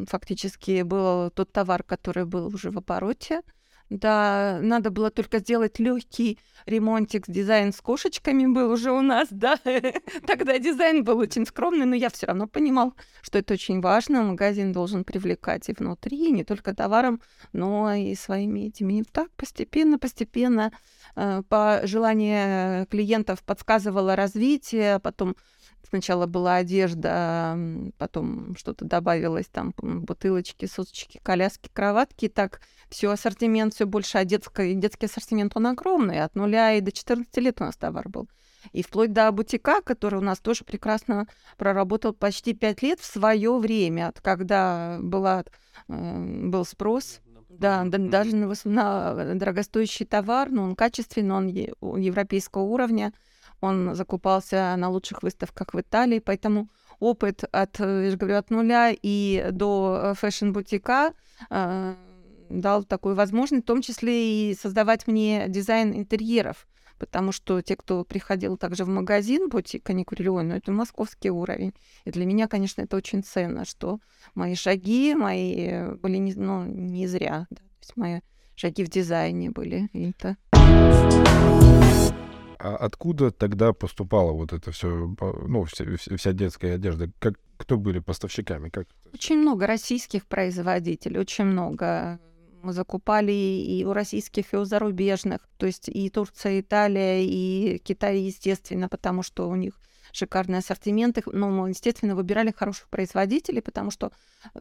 фактически 0.07 0.81
был 0.81 1.29
тот 1.31 1.51
товар, 1.51 1.83
который 1.83 2.25
был 2.25 2.47
уже 2.47 2.71
в 2.71 2.77
обороте, 2.77 3.41
да, 3.91 4.59
надо 4.61 4.89
было 4.89 5.11
только 5.11 5.39
сделать 5.39 5.77
легкий 5.77 6.39
ремонтик, 6.65 7.25
дизайн 7.27 7.73
с 7.73 7.81
кошечками 7.81 8.45
был 8.45 8.71
уже 8.71 8.89
у 8.91 9.01
нас, 9.01 9.27
да. 9.29 9.59
Тогда 10.25 10.57
дизайн 10.59 11.03
был 11.03 11.17
очень 11.17 11.45
скромный, 11.45 11.85
но 11.85 11.93
я 11.93 12.09
все 12.09 12.27
равно 12.27 12.47
понимал, 12.47 12.93
что 13.21 13.39
это 13.39 13.53
очень 13.53 13.81
важно. 13.81 14.23
Магазин 14.23 14.71
должен 14.71 15.03
привлекать 15.03 15.67
и 15.67 15.73
внутри, 15.73 16.29
и 16.29 16.31
не 16.31 16.45
только 16.45 16.73
товаром, 16.73 17.19
но 17.51 17.93
и 17.93 18.15
своими 18.15 18.67
этими. 18.67 18.99
И 18.99 19.03
так 19.03 19.29
постепенно, 19.31 19.99
постепенно 19.99 20.71
э, 21.17 21.43
по 21.49 21.81
желанию 21.83 22.87
клиентов 22.87 23.43
подсказывало 23.43 24.15
развитие, 24.15 24.99
потом 24.99 25.35
Сначала 25.87 26.25
была 26.25 26.55
одежда, 26.55 27.57
потом 27.97 28.55
что-то 28.55 28.85
добавилось, 28.85 29.47
там 29.47 29.73
бутылочки, 29.77 30.65
сосочки, 30.65 31.19
коляски, 31.23 31.69
кроватки. 31.73 32.25
И 32.25 32.29
так 32.29 32.61
все 32.89 33.11
ассортимент 33.11 33.73
все 33.73 33.85
больше, 33.85 34.17
а 34.17 34.25
детский, 34.25 34.73
детский 34.75 35.07
ассортимент 35.07 35.53
он 35.55 35.67
огромный. 35.67 36.21
От 36.21 36.35
нуля 36.35 36.73
и 36.73 36.81
до 36.81 36.91
14 36.91 37.35
лет 37.37 37.59
у 37.61 37.65
нас 37.65 37.75
товар 37.75 38.07
был. 38.09 38.29
И 38.73 38.83
вплоть 38.83 39.11
до 39.11 39.31
бутика, 39.31 39.81
который 39.81 40.19
у 40.19 40.23
нас 40.23 40.39
тоже 40.39 40.63
прекрасно 40.63 41.27
проработал 41.57 42.13
почти 42.13 42.53
5 42.53 42.83
лет 42.83 42.99
в 42.99 43.05
свое 43.05 43.57
время, 43.57 44.13
когда 44.21 44.97
была, 45.01 45.43
э, 45.87 46.47
был 46.47 46.65
спрос. 46.65 47.21
Да, 47.49 47.83
да, 47.85 47.97
даже 47.97 48.35
на, 48.35 48.53
на 48.65 49.35
дорогостоящий 49.35 50.05
товар, 50.05 50.49
но 50.49 50.63
он 50.63 50.75
качественный, 50.75 51.73
он 51.79 51.99
европейского 51.99 52.63
уровня, 52.63 53.13
он 53.61 53.95
закупался 53.95 54.75
на 54.77 54.89
лучших 54.89 55.23
выставках 55.23 55.73
в 55.73 55.79
Италии, 55.79 56.19
поэтому 56.19 56.69
опыт 56.99 57.43
от, 57.51 57.79
э, 57.79 58.05
я 58.05 58.11
же 58.11 58.17
говорю, 58.17 58.37
от 58.37 58.49
нуля 58.49 58.91
и 58.91 59.47
до 59.51 60.13
fashion-бутика 60.15 61.13
э, 61.49 61.95
дал 62.49 62.83
такую 62.83 63.15
возможность, 63.15 63.63
в 63.63 63.67
том 63.67 63.81
числе 63.81 64.51
и 64.51 64.55
создавать 64.55 65.07
мне 65.07 65.45
дизайн 65.47 65.93
интерьеров, 65.93 66.67
потому 66.99 67.31
что 67.31 67.61
те, 67.61 67.75
кто 67.75 68.03
приходил 68.03 68.57
также 68.57 68.85
в 68.85 68.89
магазин 68.89 69.49
бутик, 69.49 69.89
ой, 69.89 70.43
ну 70.43 70.55
это 70.55 70.71
московский 70.71 71.31
уровень. 71.31 71.73
И 72.05 72.11
для 72.11 72.25
меня, 72.25 72.47
конечно, 72.47 72.81
это 72.81 72.97
очень 72.97 73.23
ценно, 73.23 73.65
что 73.65 73.99
мои 74.35 74.55
шаги 74.55 75.15
мои 75.15 75.67
э, 75.67 75.95
были 75.95 76.17
не, 76.17 76.33
ну, 76.33 76.63
не 76.65 77.07
зря. 77.07 77.47
да. 77.49 77.57
То 77.57 77.81
есть 77.81 77.97
мои 77.97 78.19
шаги 78.55 78.83
в 78.83 78.89
дизайне 78.89 79.49
были. 79.49 79.89
И 79.93 80.11
это 80.11 80.37
А 82.63 82.75
откуда 82.75 83.31
тогда 83.31 83.73
поступала 83.73 84.31
вот 84.33 84.53
это 84.53 84.71
все, 84.71 85.15
ну, 85.19 85.63
вся, 85.65 85.85
вся- 85.97 86.33
детская 86.33 86.75
одежда? 86.75 87.09
Как, 87.17 87.33
кто 87.57 87.77
были 87.77 87.99
поставщиками? 87.99 88.69
Как? 88.69 88.87
Очень 89.13 89.39
много 89.39 89.65
российских 89.65 90.27
производителей, 90.27 91.19
очень 91.19 91.45
много. 91.45 92.19
Мы 92.61 92.73
закупали 92.73 93.31
и 93.31 93.83
у 93.83 93.93
российских, 93.93 94.53
и 94.53 94.57
у 94.57 94.65
зарубежных. 94.65 95.39
То 95.57 95.65
есть 95.65 95.89
и 95.89 96.07
Турция, 96.11 96.53
и 96.53 96.61
Италия, 96.61 97.23
и 97.23 97.79
Китай, 97.79 98.19
естественно, 98.19 98.87
потому 98.87 99.23
что 99.23 99.49
у 99.49 99.55
них 99.55 99.79
шикарный 100.11 100.59
ассортимент. 100.59 101.17
Но 101.25 101.49
мы, 101.49 101.69
естественно, 101.69 102.15
выбирали 102.15 102.51
хороших 102.51 102.89
производителей, 102.89 103.63
потому 103.63 103.89
что 103.89 104.11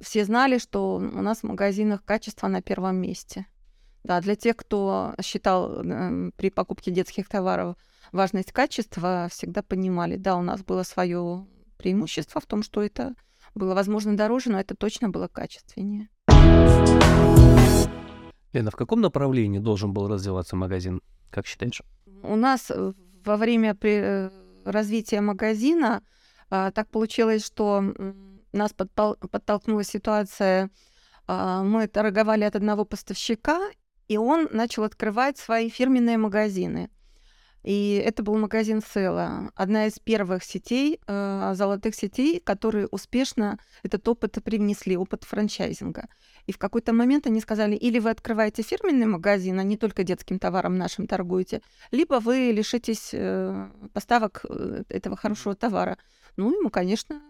все 0.00 0.24
знали, 0.24 0.56
что 0.56 0.94
у 0.94 1.00
нас 1.00 1.40
в 1.40 1.44
магазинах 1.44 2.02
качество 2.02 2.48
на 2.48 2.62
первом 2.62 2.96
месте. 2.96 3.44
Да, 4.04 4.22
для 4.22 4.34
тех, 4.34 4.56
кто 4.56 5.14
считал 5.22 5.82
э, 5.84 6.30
при 6.36 6.48
покупке 6.48 6.90
детских 6.90 7.28
товаров 7.28 7.76
важность 8.12 8.52
качества, 8.52 9.28
всегда 9.30 9.62
понимали, 9.62 10.16
да, 10.16 10.36
у 10.36 10.42
нас 10.42 10.62
было 10.62 10.82
свое 10.82 11.46
преимущество 11.78 12.40
в 12.40 12.46
том, 12.46 12.62
что 12.62 12.82
это 12.82 13.14
было, 13.54 13.74
возможно, 13.74 14.16
дороже, 14.16 14.50
но 14.50 14.60
это 14.60 14.74
точно 14.74 15.08
было 15.08 15.28
качественнее. 15.28 16.08
Лена, 18.52 18.70
в 18.70 18.76
каком 18.76 19.00
направлении 19.00 19.58
должен 19.58 19.92
был 19.92 20.08
развиваться 20.08 20.56
магазин, 20.56 21.00
как 21.30 21.46
считаешь? 21.46 21.82
У 22.22 22.36
нас 22.36 22.70
э, 22.70 22.92
во 23.24 23.36
время 23.36 23.76
э, 23.80 24.30
развития 24.64 25.20
магазина 25.20 26.02
а, 26.50 26.72
так 26.72 26.88
получилось, 26.88 27.46
что 27.46 27.82
нас 28.52 28.72
подтолкнула 28.72 29.84
ситуация, 29.84 30.70
а, 31.26 31.62
мы 31.62 31.86
торговали 31.86 32.42
от 32.42 32.56
одного 32.56 32.84
поставщика, 32.84 33.60
и 34.08 34.16
он 34.16 34.48
начал 34.50 34.82
открывать 34.82 35.38
свои 35.38 35.70
фирменные 35.70 36.18
магазины. 36.18 36.90
И 37.62 38.02
это 38.04 38.22
был 38.22 38.38
магазин 38.38 38.80
Села, 38.82 39.50
одна 39.54 39.86
из 39.86 39.98
первых 39.98 40.44
сетей, 40.44 40.98
э, 41.06 41.52
золотых 41.54 41.94
сетей, 41.94 42.40
которые 42.40 42.86
успешно 42.86 43.58
этот 43.82 44.06
опыт 44.08 44.38
привнесли, 44.42 44.96
опыт 44.96 45.24
франчайзинга. 45.24 46.08
И 46.46 46.52
в 46.52 46.58
какой-то 46.58 46.92
момент 46.92 47.26
они 47.26 47.40
сказали, 47.40 47.76
или 47.76 47.98
вы 47.98 48.10
открываете 48.10 48.62
фирменный 48.62 49.06
магазин, 49.06 49.60
а 49.60 49.62
не 49.62 49.76
только 49.76 50.04
детским 50.04 50.38
товаром 50.38 50.76
нашим 50.78 51.06
торгуете, 51.06 51.60
либо 51.90 52.14
вы 52.14 52.50
лишитесь 52.52 53.10
э, 53.12 53.68
поставок 53.92 54.46
э, 54.48 54.84
этого 54.88 55.16
хорошего 55.16 55.54
товара. 55.54 55.98
Ну, 56.36 56.58
и 56.58 56.62
мы, 56.62 56.70
конечно, 56.70 57.20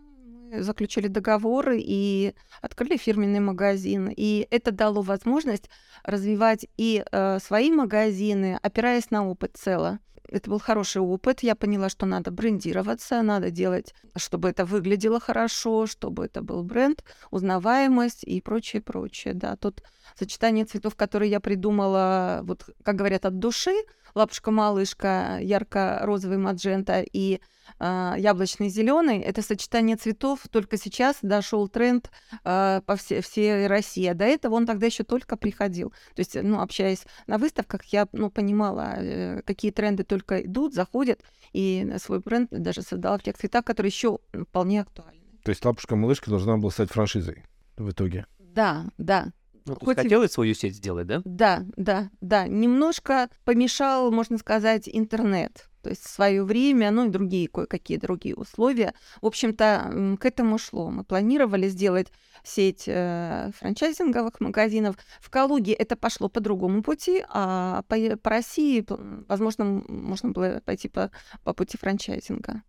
заключили 0.53 1.09
договоры 1.09 1.81
и 1.81 2.35
открыли 2.61 2.97
фирменный 2.97 3.41
магазин. 3.41 4.13
И 4.17 4.47
это 4.51 4.73
дало 4.73 5.03
возможность 5.03 5.71
развивать 6.05 6.67
и 6.77 7.05
э, 7.11 7.39
свои 7.41 7.71
магазины, 7.71 8.59
опираясь 8.63 9.11
на 9.11 9.29
опыт 9.29 9.57
цела. 9.57 9.99
Это 10.31 10.49
был 10.49 10.61
хороший 10.61 11.03
опыт. 11.03 11.43
Я 11.43 11.57
поняла, 11.57 11.89
что 11.89 12.07
надо 12.07 12.31
брендироваться, 12.31 13.21
надо 13.23 13.51
делать, 13.51 13.95
чтобы 14.17 14.49
это 14.49 14.65
выглядело 14.65 15.19
хорошо, 15.19 15.87
чтобы 15.87 16.27
это 16.27 16.41
был 16.41 16.63
бренд, 16.63 17.05
узнаваемость 17.31 18.23
и 18.25 18.41
прочее, 18.41 18.81
прочее. 18.81 19.35
Да, 19.35 19.57
тут 19.57 19.83
сочетание 20.17 20.65
цветов, 20.65 20.95
которые 20.95 21.31
я 21.31 21.41
придумала, 21.41 22.41
вот, 22.45 22.65
как 22.85 22.97
говорят, 22.97 23.27
от 23.27 23.39
души, 23.39 23.75
лапушка-малышка, 24.15 25.39
ярко-розовый 25.41 26.39
маджента 26.39 27.05
и 27.13 27.41
э, 27.79 28.15
яблочный 28.19 28.69
зеленый. 28.69 29.19
Это 29.21 29.43
сочетание 29.43 29.97
цветов. 29.97 30.41
Только 30.50 30.77
сейчас 30.77 31.19
дошел 31.23 31.69
тренд 31.69 32.11
э, 32.45 32.81
по 32.85 32.97
всей, 32.97 33.21
всей 33.21 33.67
России. 33.67 34.07
А 34.07 34.15
до 34.15 34.25
этого 34.25 34.55
он 34.55 34.67
тогда 34.67 34.87
еще 34.87 35.05
только 35.05 35.37
приходил. 35.37 35.91
То 36.15 36.21
есть, 36.21 36.37
ну, 36.41 36.61
общаясь 36.61 37.05
на 37.27 37.39
выставках, 37.39 37.85
я 37.87 38.09
ну, 38.12 38.31
понимала, 38.31 38.95
э, 38.97 39.43
какие 39.43 39.71
тренды 39.71 40.05
только 40.05 40.43
идут, 40.43 40.75
заходят, 40.75 41.21
и 41.53 41.95
свой 41.99 42.21
бренд 42.21 42.50
даже 42.50 42.83
создала 42.83 43.19
в 43.19 43.23
тех 43.23 43.37
цветах, 43.37 43.65
которые 43.65 43.91
еще 43.91 44.19
вполне 44.33 44.83
актуальны. 44.83 45.21
То 45.45 45.50
есть 45.50 45.65
лапушка-малышка 45.65 46.31
должна 46.31 46.57
была 46.57 46.71
стать 46.71 46.91
франшизой 46.91 47.45
в 47.77 47.91
итоге? 47.91 48.27
Да, 48.39 48.87
да. 48.99 49.33
Ну, 49.67 49.77
Хоть 49.77 49.97
хотелось 49.97 50.33
свою 50.33 50.55
сеть 50.55 50.77
сделать, 50.77 51.07
да? 51.07 51.23
Да, 51.25 51.65
да, 51.77 52.11
да. 52.21 52.47
Немножко 52.47 53.29
помешал, 53.45 54.11
можно 54.11 54.39
сказать, 54.39 54.89
интернет. 54.89 55.70
То 55.83 55.91
есть 55.91 56.07
свое 56.07 56.45
время, 56.45 56.91
ну 56.91 57.07
и 57.07 57.11
другие 57.11 57.49
кое-какие 57.49 57.97
другие 57.97 58.35
условия. 58.35 58.95
В 59.23 59.27
общем-то, 59.27 60.17
к 60.21 60.25
этому 60.25 60.59
шло. 60.59 60.91
Мы 60.91 61.05
планировали 61.05 61.69
сделать 61.69 62.13
сеть 62.43 62.85
э, 62.87 63.50
франчайзинговых 63.59 64.41
магазинов. 64.41 64.97
В 65.21 65.31
Калуге 65.31 65.73
это 65.73 65.97
пошло 65.97 66.28
по 66.28 66.41
другому 66.41 66.83
пути, 66.83 67.25
а 67.28 67.83
по, 67.89 67.97
по 68.17 68.31
России, 68.31 68.85
возможно, 69.28 69.83
можно 69.89 70.31
было 70.31 70.61
пойти 70.65 70.89
по, 70.89 71.11
по 71.45 71.52
пути 71.52 71.78
франчайзинга. 71.78 72.63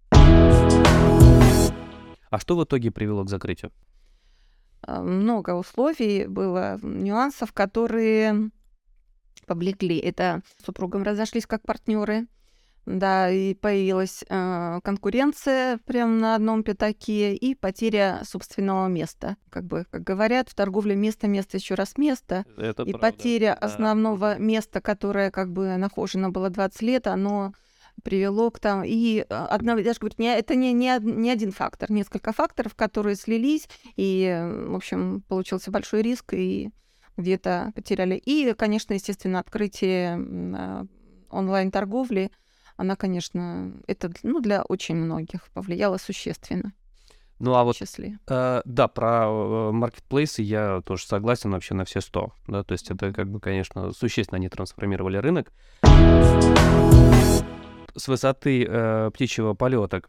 А 2.29 2.39
что 2.39 2.55
в 2.55 2.63
итоге 2.63 2.91
привело 2.91 3.23
к 3.23 3.29
закрытию? 3.29 3.71
А, 4.83 5.01
много 5.01 5.51
условий 5.51 6.27
было, 6.27 6.79
нюансов, 6.81 7.53
которые 7.53 8.51
поблекли. 9.45 9.97
Это 9.97 10.41
супругам 10.63 11.03
разошлись 11.03 11.45
как 11.45 11.63
партнеры, 11.63 12.27
да, 12.85 13.29
и 13.29 13.53
появилась 13.53 14.23
э, 14.27 14.79
конкуренция 14.83 15.79
прямо 15.85 16.13
на 16.13 16.35
одном 16.35 16.63
пятаке 16.63 17.35
и 17.35 17.53
потеря 17.53 18.21
собственного 18.23 18.87
места. 18.87 19.37
Как 19.49 19.65
бы, 19.65 19.85
как 19.91 20.03
говорят, 20.03 20.49
в 20.49 20.55
торговле 20.55 20.95
место, 20.95 21.27
место 21.27 21.57
еще 21.57 21.75
раз 21.75 21.97
место. 21.97 22.45
Это 22.57 22.83
и 22.83 22.91
правда. 22.91 22.97
потеря 22.99 23.57
да. 23.59 23.67
основного 23.67 24.37
места, 24.39 24.81
которое 24.81 25.29
как 25.29 25.51
бы 25.51 25.77
нахожено 25.77 26.31
было 26.31 26.49
20 26.49 26.81
лет, 26.81 27.07
оно 27.07 27.53
привело 28.03 28.49
к 28.49 28.59
там 28.59 28.83
и 28.85 29.25
а, 29.29 29.47
одна 29.47 29.75
даже 29.75 29.99
говорит 29.99 30.17
не 30.17 30.33
это 30.33 30.55
не, 30.55 30.73
не 30.73 30.97
не 31.01 31.29
один 31.29 31.51
фактор 31.51 31.91
несколько 31.91 32.31
факторов 32.31 32.73
которые 32.73 33.15
слились 33.15 33.67
и 33.95 34.41
в 34.69 34.75
общем 34.75 35.21
получился 35.27 35.71
большой 35.71 36.01
риск 36.01 36.33
и 36.33 36.71
где-то 37.17 37.73
потеряли 37.75 38.15
и 38.15 38.53
конечно 38.53 38.93
естественно 38.93 39.39
открытие 39.39 40.17
а, 40.17 40.85
онлайн 41.29 41.69
торговли 41.69 42.31
она 42.81 42.95
конечно 42.95 43.71
это 43.85 44.11
ну 44.23 44.39
для 44.41 44.63
очень 44.63 44.95
многих 44.95 45.49
повлияло 45.53 45.97
существенно. 45.97 46.73
Ну 47.37 47.53
а 47.53 47.63
вот, 47.63 47.75
числе. 47.75 48.17
Э, 48.27 48.61
да, 48.65 48.87
про 48.87 49.71
маркетплейсы 49.71 50.41
я 50.41 50.81
тоже 50.81 51.05
согласен 51.05 51.51
вообще 51.51 51.75
на 51.75 51.85
все 51.85 52.01
сто, 52.01 52.33
да, 52.47 52.63
то 52.63 52.71
есть 52.73 52.91
это 52.91 53.13
как 53.13 53.29
бы, 53.29 53.39
конечно, 53.39 53.91
существенно 53.93 54.37
они 54.37 54.49
трансформировали 54.49 55.17
рынок. 55.17 55.51
С 57.95 58.07
высоты 58.07 58.65
э, 58.67 59.11
птичьего 59.11 59.53
полета, 59.53 60.01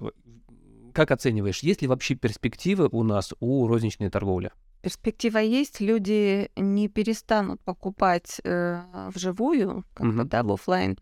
как 0.93 1.11
оцениваешь, 1.11 1.61
есть 1.61 1.83
ли 1.83 1.89
вообще 1.89 2.15
перспективы 2.15 2.89
у 2.91 3.03
нас 3.03 3.33
у 3.41 3.67
розничной 3.67 4.11
торговли? 4.11 4.51
Перспектива 4.83 5.39
есть, 5.39 5.81
люди 5.81 6.51
не 6.57 6.89
перестанут 6.89 7.61
покупать 7.63 8.41
э, 8.45 8.83
вживую, 9.15 9.85
как 9.95 10.15
бы, 10.15 10.25
да, 10.25 10.43
в 10.43 10.53
офлайн, 10.53 10.99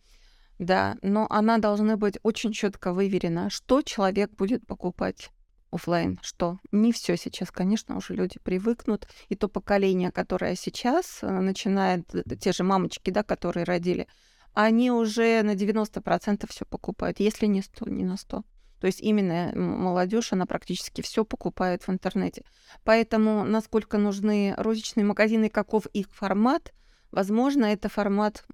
да, 0.61 0.99
но 1.01 1.27
она 1.31 1.57
должна 1.57 1.96
быть 1.96 2.18
очень 2.23 2.53
четко 2.53 2.92
выверена, 2.92 3.49
что 3.49 3.81
человек 3.81 4.31
будет 4.33 4.66
покупать 4.66 5.31
офлайн, 5.70 6.18
что 6.23 6.59
не 6.70 6.92
все 6.92 7.16
сейчас, 7.16 7.51
конечно, 7.51 7.96
уже 7.96 8.14
люди 8.14 8.38
привыкнут, 8.42 9.09
и 9.31 9.37
то 9.37 9.49
поколение, 9.49 10.12
которое 10.12 10.57
сейчас 10.57 11.20
э, 11.23 11.31
начинает, 11.31 12.07
те 12.38 12.53
же 12.53 12.62
мамочки, 12.62 13.11
да, 13.11 13.23
которые 13.23 13.64
родили, 13.64 14.07
они 14.53 14.90
уже 14.90 15.42
на 15.42 15.55
90% 15.55 16.46
все 16.51 16.64
покупают, 16.66 17.20
если 17.20 17.46
не 17.46 17.62
100, 17.62 17.88
не 17.88 18.05
на 18.05 18.18
100. 18.18 18.44
То 18.81 18.87
есть 18.87 19.01
именно 19.01 19.53
молодежь, 19.55 20.35
она 20.35 20.44
практически 20.44 21.01
все 21.01 21.25
покупает 21.25 21.87
в 21.87 21.90
интернете. 21.90 22.44
Поэтому 22.85 23.44
насколько 23.44 23.96
нужны 23.96 24.55
розничные 24.59 25.07
магазины, 25.07 25.49
каков 25.49 25.87
их 25.87 26.11
формат, 26.11 26.75
возможно, 27.12 27.64
это 27.64 27.88
формат 27.88 28.44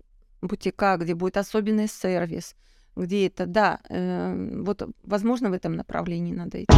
бутика, 0.46 0.96
где 0.96 1.14
будет 1.14 1.36
особенный 1.36 1.88
сервис, 1.88 2.54
где 2.96 3.26
это, 3.26 3.46
да, 3.46 3.80
э, 3.88 4.62
вот, 4.62 4.82
возможно, 5.04 5.50
в 5.50 5.52
этом 5.52 5.74
направлении 5.74 6.32
надо 6.32 6.62
идти. 6.62 6.72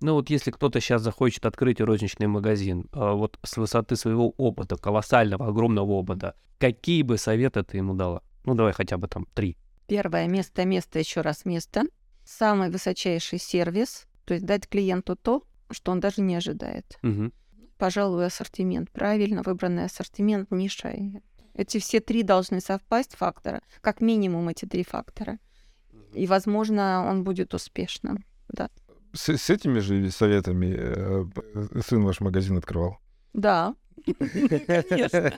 Ну 0.00 0.14
вот 0.14 0.30
если 0.30 0.50
кто-то 0.50 0.80
сейчас 0.80 1.02
захочет 1.02 1.46
открыть 1.46 1.80
розничный 1.80 2.26
магазин, 2.26 2.86
а 2.92 3.14
вот 3.14 3.38
с 3.44 3.56
высоты 3.56 3.96
своего 3.96 4.30
опыта, 4.36 4.76
колоссального, 4.76 5.46
огромного 5.46 5.92
опыта, 5.92 6.34
какие 6.58 7.02
бы 7.02 7.18
советы 7.18 7.62
ты 7.62 7.76
ему 7.76 7.94
дала? 7.94 8.22
Ну 8.44 8.54
давай 8.54 8.72
хотя 8.72 8.96
бы 8.96 9.08
там 9.08 9.26
три. 9.34 9.56
Первое 9.86 10.26
место, 10.26 10.64
место, 10.64 10.98
еще 10.98 11.20
раз 11.20 11.44
место. 11.44 11.84
Самый 12.24 12.70
высочайший 12.70 13.38
сервис, 13.38 14.06
то 14.24 14.34
есть 14.34 14.44
дать 14.44 14.68
клиенту 14.68 15.16
то, 15.16 15.42
что 15.70 15.92
он 15.92 16.00
даже 16.00 16.20
не 16.20 16.34
ожидает. 16.34 16.98
Угу. 17.02 17.30
Пожалуй, 17.78 18.26
ассортимент, 18.26 18.90
правильно 18.90 19.42
выбранный 19.42 19.84
ассортимент, 19.84 20.50
ниша. 20.50 20.94
Эти 21.58 21.78
все 21.78 22.00
три 22.00 22.22
должны 22.22 22.60
совпасть 22.60 23.16
фактора, 23.16 23.60
как 23.82 24.00
минимум 24.00 24.48
эти 24.48 24.64
три 24.64 24.82
фактора. 24.82 25.38
И, 26.14 26.26
возможно, 26.26 27.04
он 27.06 27.22
будет 27.22 27.52
успешным. 27.52 28.24
Да 28.48 28.70
с, 29.12 29.28
с 29.36 29.50
этими 29.50 29.80
же 29.80 30.10
советами 30.10 30.74
э, 30.76 31.80
сын 31.82 32.04
ваш 32.04 32.20
магазин 32.20 32.58
открывал? 32.58 32.98
Да. 33.32 33.74
Конечно, 34.06 35.32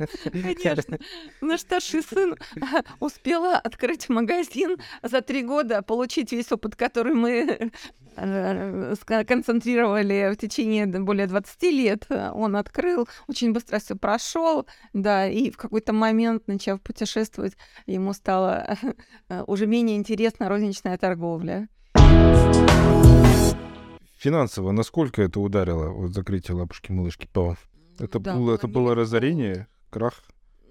конечно. 0.63 0.99
Наш 1.41 1.61
старший 1.61 2.03
сын 2.03 2.37
успела 3.01 3.57
открыть 3.57 4.09
магазин 4.09 4.77
за 5.03 5.23
три 5.23 5.43
года, 5.43 5.83
получить 5.83 6.33
весь 6.33 6.53
опыт, 6.53 6.77
который 6.77 7.15
мы 7.15 7.31
э, 7.31 7.71
концентрировали 8.17 10.33
в 10.33 10.37
течение 10.37 10.87
более 10.87 11.27
20 11.27 11.63
лет. 11.65 12.07
Он 12.11 12.57
открыл, 12.57 13.09
очень 13.29 13.53
быстро 13.53 13.79
все 13.79 13.97
прошел, 13.97 14.67
да, 14.93 15.29
и 15.29 15.51
в 15.51 15.57
какой-то 15.57 15.93
момент, 15.93 16.49
начав 16.49 16.81
путешествовать, 16.81 17.57
ему 17.87 18.13
стало 18.13 18.77
уже 19.47 19.67
менее 19.67 19.97
интересна 19.97 20.49
розничная 20.49 20.99
торговля. 20.99 21.69
Финансово, 24.19 24.73
насколько 24.73 25.23
это 25.23 25.41
ударило, 25.41 25.91
вот 25.91 26.13
закрытие 26.13 26.57
лапушки-малышки? 26.57 27.29
Это, 27.99 28.19
да, 28.19 28.35
было, 28.35 28.55
это 28.55 28.69
было 28.69 28.95
разорение, 28.95 29.67
крах? 29.89 30.23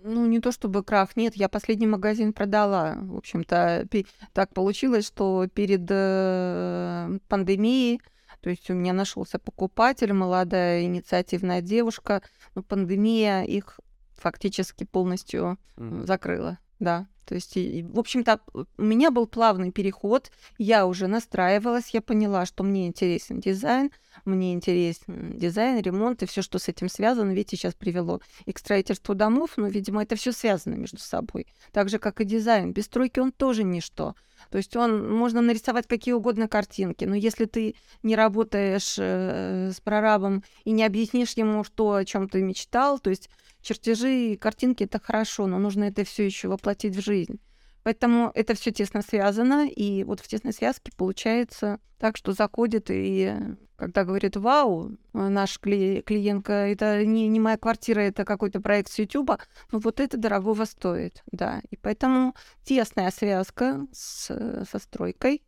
Ну, 0.04 0.26
не 0.26 0.40
то 0.40 0.52
чтобы 0.52 0.84
крах, 0.84 1.16
нет, 1.16 1.36
я 1.36 1.50
последний 1.50 1.88
магазин 1.88 2.34
продала. 2.34 2.98
В 3.02 3.18
общем-то, 3.18 3.88
так 4.34 4.54
получилось, 4.54 5.06
что 5.08 5.48
перед 5.54 5.86
э, 5.90 7.20
пандемией, 7.28 8.02
то 8.42 8.50
есть 8.50 8.70
у 8.70 8.74
меня 8.74 8.94
нашелся 8.94 9.40
покупатель, 9.40 10.14
молодая 10.14 10.84
инициативная 10.84 11.62
девушка, 11.62 12.22
но 12.56 12.64
пандемия 12.64 13.44
их 13.44 13.80
фактически 14.16 14.86
полностью 14.86 15.58
mm-hmm. 15.78 16.06
закрыла, 16.06 16.60
да. 16.80 17.08
То 17.30 17.36
есть, 17.36 17.56
в 17.56 18.00
общем-то, 18.00 18.40
у 18.56 18.82
меня 18.82 19.12
был 19.12 19.28
плавный 19.28 19.72
переход, 19.72 20.32
я 20.58 20.88
уже 20.88 21.06
настраивалась, 21.06 21.92
я 21.92 22.02
поняла, 22.02 22.48
что 22.48 22.64
мне 22.64 22.88
интересен 22.88 23.40
дизайн, 23.40 23.92
мне 24.26 24.52
интересен 24.52 25.38
дизайн, 25.38 25.80
ремонт 25.80 26.24
и 26.24 26.26
все, 26.26 26.42
что 26.42 26.58
с 26.58 26.68
этим 26.70 26.90
связано. 26.90 27.30
Видите, 27.30 27.56
сейчас 27.56 27.76
привело 27.76 28.20
и 28.46 28.52
к 28.52 28.58
строительству 28.58 29.14
домов, 29.14 29.52
но, 29.58 29.68
видимо, 29.68 30.02
это 30.02 30.16
все 30.16 30.32
связано 30.32 30.74
между 30.74 30.98
собой. 30.98 31.46
Так 31.72 31.90
же, 31.90 32.00
как 32.00 32.20
и 32.20 32.26
дизайн. 32.26 32.74
Без 32.74 32.86
стройки 32.86 33.20
он 33.20 33.32
тоже 33.32 33.64
ничто. 33.64 34.16
То 34.50 34.58
есть 34.58 34.76
он 34.76 35.16
можно 35.16 35.42
нарисовать 35.42 35.86
какие 35.86 36.16
угодно 36.16 36.48
картинки, 36.48 37.06
но 37.06 37.14
если 37.14 37.46
ты 37.46 37.76
не 38.02 38.16
работаешь 38.16 38.96
э, 38.98 39.72
с 39.72 39.80
прорабом 39.82 40.44
и 40.64 40.72
не 40.72 40.84
объяснишь 40.84 41.34
ему, 41.34 41.64
что 41.64 41.94
о 41.94 42.06
чем 42.06 42.28
ты 42.28 42.42
мечтал, 42.42 42.98
то 42.98 43.12
есть 43.12 43.30
чертежи 43.70 44.32
и 44.32 44.38
картинки 44.38 44.84
это 44.84 45.00
хорошо, 45.00 45.46
но 45.46 45.60
нужно 45.60 45.84
это 45.84 46.04
все 46.04 46.26
еще 46.26 46.48
воплотить 46.48 46.96
в 46.96 47.02
жизнь. 47.02 47.40
Поэтому 47.84 48.32
это 48.34 48.56
все 48.56 48.72
тесно 48.72 49.02
связано, 49.04 49.68
и 49.70 50.04
вот 50.04 50.20
в 50.20 50.28
тесной 50.28 50.54
связке 50.54 50.92
получается 50.98 51.80
так, 52.00 52.18
что 52.18 52.34
заходит 52.34 52.88
и 52.90 53.36
когда 53.76 54.04
говорит, 54.04 54.36
вау, 54.36 54.98
наш 55.14 55.60
кли- 55.62 56.02
клиентка, 56.02 56.52
это 56.52 57.06
не, 57.06 57.28
не 57.28 57.40
моя 57.40 57.58
квартира, 57.58 58.02
это 58.02 58.26
какой-то 58.26 58.60
проект 58.60 58.92
с 58.92 59.00
Ютуба, 59.00 59.40
ну 59.72 59.80
вот 59.80 60.00
это 60.00 60.18
дорогого 60.18 60.66
стоит, 60.66 61.24
да. 61.32 61.62
И 61.70 61.78
поэтому 61.78 62.36
тесная 62.64 63.12
связка 63.12 63.86
с, 63.94 64.66
со 64.70 64.80
стройкой 64.80 65.44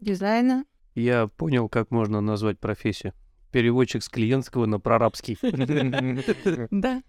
дизайна. 0.00 0.66
Я 0.94 1.28
понял, 1.28 1.68
как 1.68 1.90
можно 1.90 2.20
назвать 2.20 2.58
профессию 2.58 3.14
переводчик 3.52 4.02
с 4.02 4.08
клиентского 4.08 4.66
на 4.66 4.80
прорабский. 4.80 5.38
Да. 6.70 7.02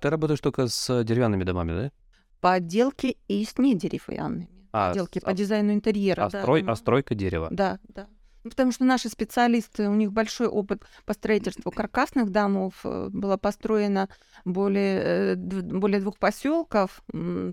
Ты 0.00 0.10
работаешь 0.10 0.40
только 0.40 0.66
с 0.66 1.04
деревянными 1.04 1.44
домами, 1.44 1.72
да? 1.72 1.92
По 2.40 2.54
отделке 2.54 3.16
и 3.28 3.44
с 3.44 3.56
недеревянными. 3.56 4.48
А, 4.72 4.90
отделки 4.90 5.20
по 5.20 5.32
дизайну 5.32 5.74
интерьера. 5.74 6.24
А, 6.24 6.30
строй, 6.30 6.64
а 6.66 6.74
стройка 6.74 7.14
дерева. 7.14 7.48
Да, 7.52 7.78
да. 7.88 8.08
Ну, 8.42 8.50
потому 8.50 8.72
что 8.72 8.84
наши 8.84 9.08
специалисты, 9.08 9.88
у 9.88 9.94
них 9.94 10.12
большой 10.12 10.48
опыт 10.48 10.82
по 11.04 11.12
строительству 11.12 11.70
каркасных 11.70 12.30
домов. 12.30 12.80
Э, 12.84 13.08
было 13.10 13.36
построено 13.36 14.08
более, 14.44 15.34
э, 15.34 15.36
более 15.36 16.00
двух 16.00 16.18
поселков 16.18 17.02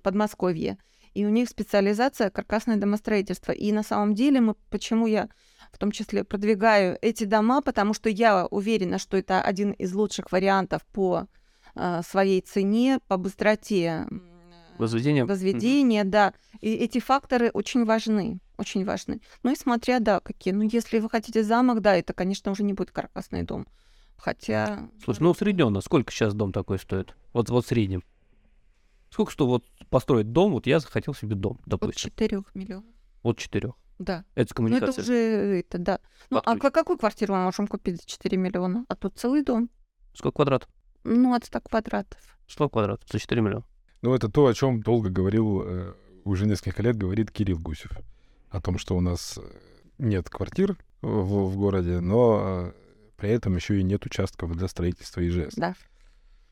Подмосковья. 0.01 0.77
И 1.13 1.25
у 1.25 1.29
них 1.29 1.49
специализация 1.49 2.29
каркасное 2.29 2.77
домостроительство. 2.77 3.51
И 3.51 3.71
на 3.71 3.83
самом 3.83 4.15
деле 4.15 4.41
мы, 4.41 4.55
почему 4.69 5.05
я 5.05 5.29
в 5.71 5.77
том 5.77 5.91
числе 5.91 6.23
продвигаю 6.23 6.97
эти 7.01 7.23
дома, 7.23 7.61
потому 7.61 7.93
что 7.93 8.09
я 8.09 8.45
уверена, 8.47 8.97
что 8.97 9.17
это 9.17 9.41
один 9.41 9.71
из 9.71 9.93
лучших 9.93 10.31
вариантов 10.31 10.85
по 10.93 11.27
э, 11.75 12.01
своей 12.03 12.41
цене, 12.41 12.99
по 13.07 13.17
быстроте 13.17 14.05
возведения. 14.79 15.25
Возведения, 15.25 16.03
mm-hmm. 16.03 16.09
да. 16.09 16.33
И 16.61 16.73
эти 16.73 16.99
факторы 16.99 17.51
очень 17.51 17.85
важны, 17.85 18.39
очень 18.57 18.85
важны. 18.85 19.21
Ну 19.43 19.51
и 19.51 19.55
смотря, 19.55 19.99
да, 19.99 20.19
какие. 20.19 20.53
Ну, 20.53 20.63
если 20.63 20.99
вы 20.99 21.09
хотите 21.09 21.43
замок, 21.43 21.81
да, 21.81 21.95
это, 21.95 22.13
конечно, 22.13 22.51
уже 22.51 22.63
не 22.63 22.73
будет 22.73 22.91
каркасный 22.91 23.43
дом. 23.43 23.67
Хотя... 24.17 24.89
Слушай, 25.03 25.23
ну 25.23 25.29
усредненно, 25.31 25.81
сколько 25.81 26.11
сейчас 26.11 26.33
дом 26.33 26.51
такой 26.51 26.79
стоит? 26.79 27.15
Вот, 27.33 27.49
вот 27.49 27.65
в 27.65 27.67
среднем. 27.67 28.03
Сколько 29.09 29.31
что 29.31 29.47
вот 29.47 29.65
построить 29.89 30.31
дом, 30.31 30.51
вот 30.51 30.67
я 30.67 30.79
захотел 30.79 31.13
себе 31.13 31.35
дом, 31.35 31.59
допустим. 31.65 32.09
От 32.09 32.15
4 32.17 32.43
миллионов. 32.53 32.85
От 33.23 33.37
4. 33.37 33.73
Да. 33.99 34.23
Это 34.35 34.55
коммуникация. 34.55 34.87
Ну, 34.87 34.91
это 34.91 35.01
уже, 35.01 35.59
это, 35.59 35.77
да. 35.77 35.99
Ну, 36.29 36.41
а 36.43 36.57
какую 36.57 36.97
квартиру 36.97 37.35
мы 37.35 37.43
можем 37.43 37.67
купить 37.67 38.01
за 38.01 38.07
4 38.07 38.37
миллиона? 38.37 38.85
А 38.87 38.95
тут 38.95 39.17
целый 39.17 39.43
дом. 39.43 39.69
Сколько 40.13 40.37
квадратов? 40.37 40.69
Ну, 41.03 41.33
от 41.33 41.45
100 41.45 41.61
квадратов. 41.61 42.19
100 42.47 42.69
квадратов 42.69 43.09
за 43.11 43.19
4 43.19 43.41
миллиона. 43.41 43.65
Ну, 44.01 44.13
это 44.13 44.29
то, 44.29 44.47
о 44.47 44.53
чем 44.53 44.81
долго 44.81 45.09
говорил, 45.09 45.61
э, 45.65 45.93
уже 46.23 46.47
несколько 46.47 46.81
лет 46.81 46.95
говорит 46.95 47.31
Кирилл 47.31 47.59
Гусев. 47.59 47.91
О 48.49 48.61
том, 48.61 48.77
что 48.77 48.95
у 48.95 49.01
нас 49.01 49.37
э, 49.37 49.41
нет 49.97 50.29
квартир 50.29 50.77
в, 51.01 51.49
в 51.49 51.57
городе, 51.57 51.99
но 51.99 52.41
э, 52.41 52.71
при 53.17 53.29
этом 53.29 53.55
еще 53.55 53.79
и 53.79 53.83
нет 53.83 54.05
участков 54.05 54.55
для 54.55 54.69
строительства 54.69 55.27
ИЖС. 55.27 55.55
Да. 55.55 55.75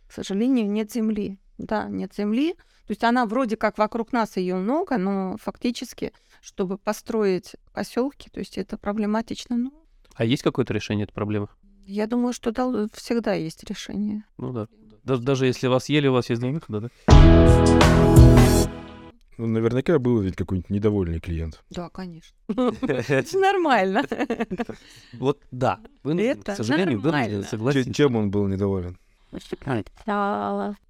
К 0.08 0.12
сожалению, 0.12 0.70
нет 0.70 0.92
земли. 0.92 1.40
Да, 1.58 1.88
нет 1.88 2.14
земли. 2.16 2.54
То 2.54 2.92
есть 2.92 3.04
она 3.04 3.26
вроде 3.26 3.58
как 3.58 3.78
вокруг 3.78 4.14
нас 4.14 4.38
ее 4.38 4.56
много, 4.56 4.98
но 4.98 5.36
фактически, 5.42 6.14
чтобы 6.42 6.78
построить 6.78 7.56
поселки, 7.74 8.30
то 8.30 8.40
есть 8.40 8.58
это 8.58 8.78
проблематично. 8.78 9.58
Ну, 9.58 9.74
а 10.16 10.26
есть 10.26 10.42
какое-то 10.42 10.74
решение 10.74 11.04
этой 11.04 11.14
проблемы? 11.14 11.48
Я 11.86 12.08
думаю, 12.08 12.34
что 12.34 12.52
да, 12.52 12.88
всегда 12.94 13.34
есть 13.34 13.64
решение. 13.70 14.24
Ну 14.38 14.52
да. 14.52 14.68
Даже 15.04 15.46
если 15.46 15.68
вас 15.68 15.90
ели, 15.90 16.08
у 16.08 16.14
вас 16.14 16.30
есть 16.30 16.42
выхода, 16.42 16.82
да? 16.82 16.90
Ну, 19.38 19.46
наверняка 19.46 20.00
был 20.00 20.20
ведь 20.20 20.36
какой-нибудь 20.36 20.72
недовольный 20.72 21.20
клиент. 21.20 21.64
Да, 21.70 21.90
конечно. 21.90 22.36
Это 22.48 23.38
нормально. 23.38 24.04
Вот 25.14 25.40
да. 25.52 25.80
Это 26.04 26.54
к 26.54 26.56
сожалению, 26.58 27.00
вынуждены 27.00 27.44
согласиться. 27.44 27.94
Чем 27.94 28.16
он 28.16 28.32
был 28.32 28.48
недоволен? 28.48 28.98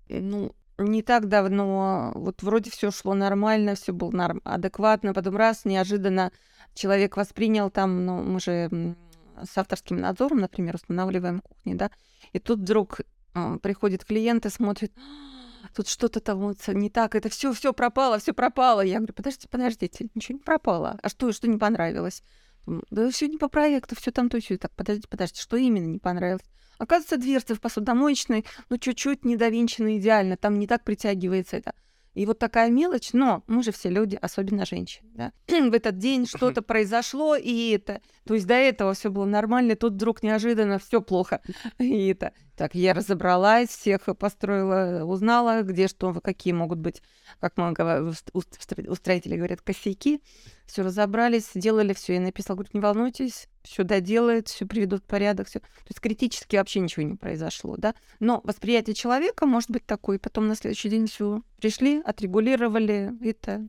Ну, 0.09 0.55
не 0.77 1.01
так 1.01 1.27
давно, 1.27 2.11
вот 2.15 2.43
вроде 2.43 2.69
все 2.69 2.91
шло 2.91 3.13
нормально, 3.13 3.75
все 3.75 3.93
было 3.93 4.11
норм, 4.11 4.41
адекватно, 4.43 5.13
потом 5.13 5.35
раз, 5.35 5.65
неожиданно 5.65 6.31
человек 6.73 7.17
воспринял 7.17 7.69
там, 7.69 8.05
ну, 8.05 8.21
мы 8.21 8.39
же 8.39 8.95
с 9.43 9.57
авторским 9.57 9.99
надзором, 9.99 10.39
например, 10.39 10.75
устанавливаем 10.75 11.41
кухни, 11.41 11.73
да, 11.73 11.91
и 12.33 12.39
тут 12.39 12.59
вдруг 12.59 13.01
э, 13.33 13.57
приходит 13.61 14.05
клиент 14.05 14.45
и 14.45 14.49
смотрит, 14.49 14.93
«А, 14.97 15.67
тут 15.75 15.87
что-то 15.87 16.19
там 16.19 16.39
вот 16.39 16.57
не 16.67 16.89
так, 16.89 17.15
это 17.15 17.29
все, 17.29 17.53
все 17.53 17.73
пропало, 17.73 18.19
все 18.19 18.33
пропало. 18.33 18.81
Я 18.81 18.97
говорю, 18.97 19.13
подождите, 19.13 19.47
подождите, 19.49 20.09
ничего 20.13 20.37
не 20.37 20.43
пропало. 20.43 20.99
А 21.01 21.09
что, 21.09 21.31
что 21.31 21.47
не 21.47 21.57
понравилось? 21.57 22.23
Да 22.65 23.09
все 23.09 23.27
не 23.27 23.37
по 23.37 23.47
проекту, 23.47 23.95
все 23.95 24.11
там 24.11 24.29
то 24.29 24.39
все. 24.39 24.57
Так, 24.57 24.71
подождите, 24.75 25.07
подождите, 25.07 25.41
что 25.41 25.57
именно 25.57 25.85
не 25.85 25.99
понравилось? 25.99 26.43
Оказывается, 26.77 27.17
дверцы 27.17 27.55
в 27.55 27.61
посудомоечной, 27.61 28.45
ну, 28.69 28.77
чуть-чуть 28.77 29.25
недовинчены 29.25 29.97
идеально, 29.97 30.37
там 30.37 30.59
не 30.59 30.67
так 30.67 30.83
притягивается 30.83 31.57
это. 31.57 31.73
И 32.17 32.25
вот 32.25 32.39
такая 32.39 32.71
мелочь, 32.71 33.13
но 33.13 33.43
мы 33.45 33.61
же 33.61 33.71
все 33.71 33.89
люди, 33.89 34.17
особенно 34.19 34.65
женщины, 34.65 35.07
да. 35.13 35.31
в 35.47 35.71
этот 35.71 35.99
день 35.99 36.25
что-то 36.27 36.63
произошло, 36.63 37.35
и 37.35 37.69
это, 37.69 38.01
то 38.25 38.33
есть 38.33 38.47
до 38.47 38.55
этого 38.55 38.95
все 38.95 39.11
было 39.11 39.25
нормально, 39.25 39.75
тут 39.75 39.93
вдруг 39.93 40.23
неожиданно 40.23 40.79
все 40.79 40.99
плохо, 40.99 41.41
и 41.77 42.07
это. 42.07 42.33
Так, 42.55 42.73
я 42.73 42.95
разобралась, 42.95 43.69
всех 43.69 44.05
построила, 44.17 45.03
узнала, 45.05 45.61
где 45.61 45.87
что, 45.87 46.11
какие 46.15 46.53
могут 46.53 46.79
быть, 46.79 47.03
как 47.39 47.55
мы 47.55 47.71
говорим, 47.73 48.11
устроители 48.33 49.35
говорят, 49.35 49.61
косяки. 49.61 50.23
Все 50.65 50.81
разобрались, 50.81 51.51
сделали 51.53 51.93
все. 51.93 52.15
Я 52.15 52.19
написала, 52.19 52.57
говорю, 52.57 52.71
не 52.73 52.79
волнуйтесь, 52.79 53.47
все 53.67 53.83
доделает, 53.83 54.47
все 54.47 54.65
приведут 54.65 55.03
в 55.03 55.05
порядок, 55.05 55.47
все. 55.47 55.59
То 55.59 55.89
есть 55.89 55.99
критически 55.99 56.55
вообще 56.55 56.79
ничего 56.79 57.03
не 57.03 57.15
произошло, 57.15 57.75
да. 57.77 57.93
Но 58.19 58.41
восприятие 58.43 58.93
человека 58.93 59.45
может 59.45 59.71
быть 59.71 59.85
такое, 59.85 60.19
потом 60.19 60.47
на 60.47 60.55
следующий 60.55 60.89
день 60.89 61.07
все 61.07 61.41
пришли, 61.59 62.01
отрегулировали 62.01 63.13
это. 63.21 63.67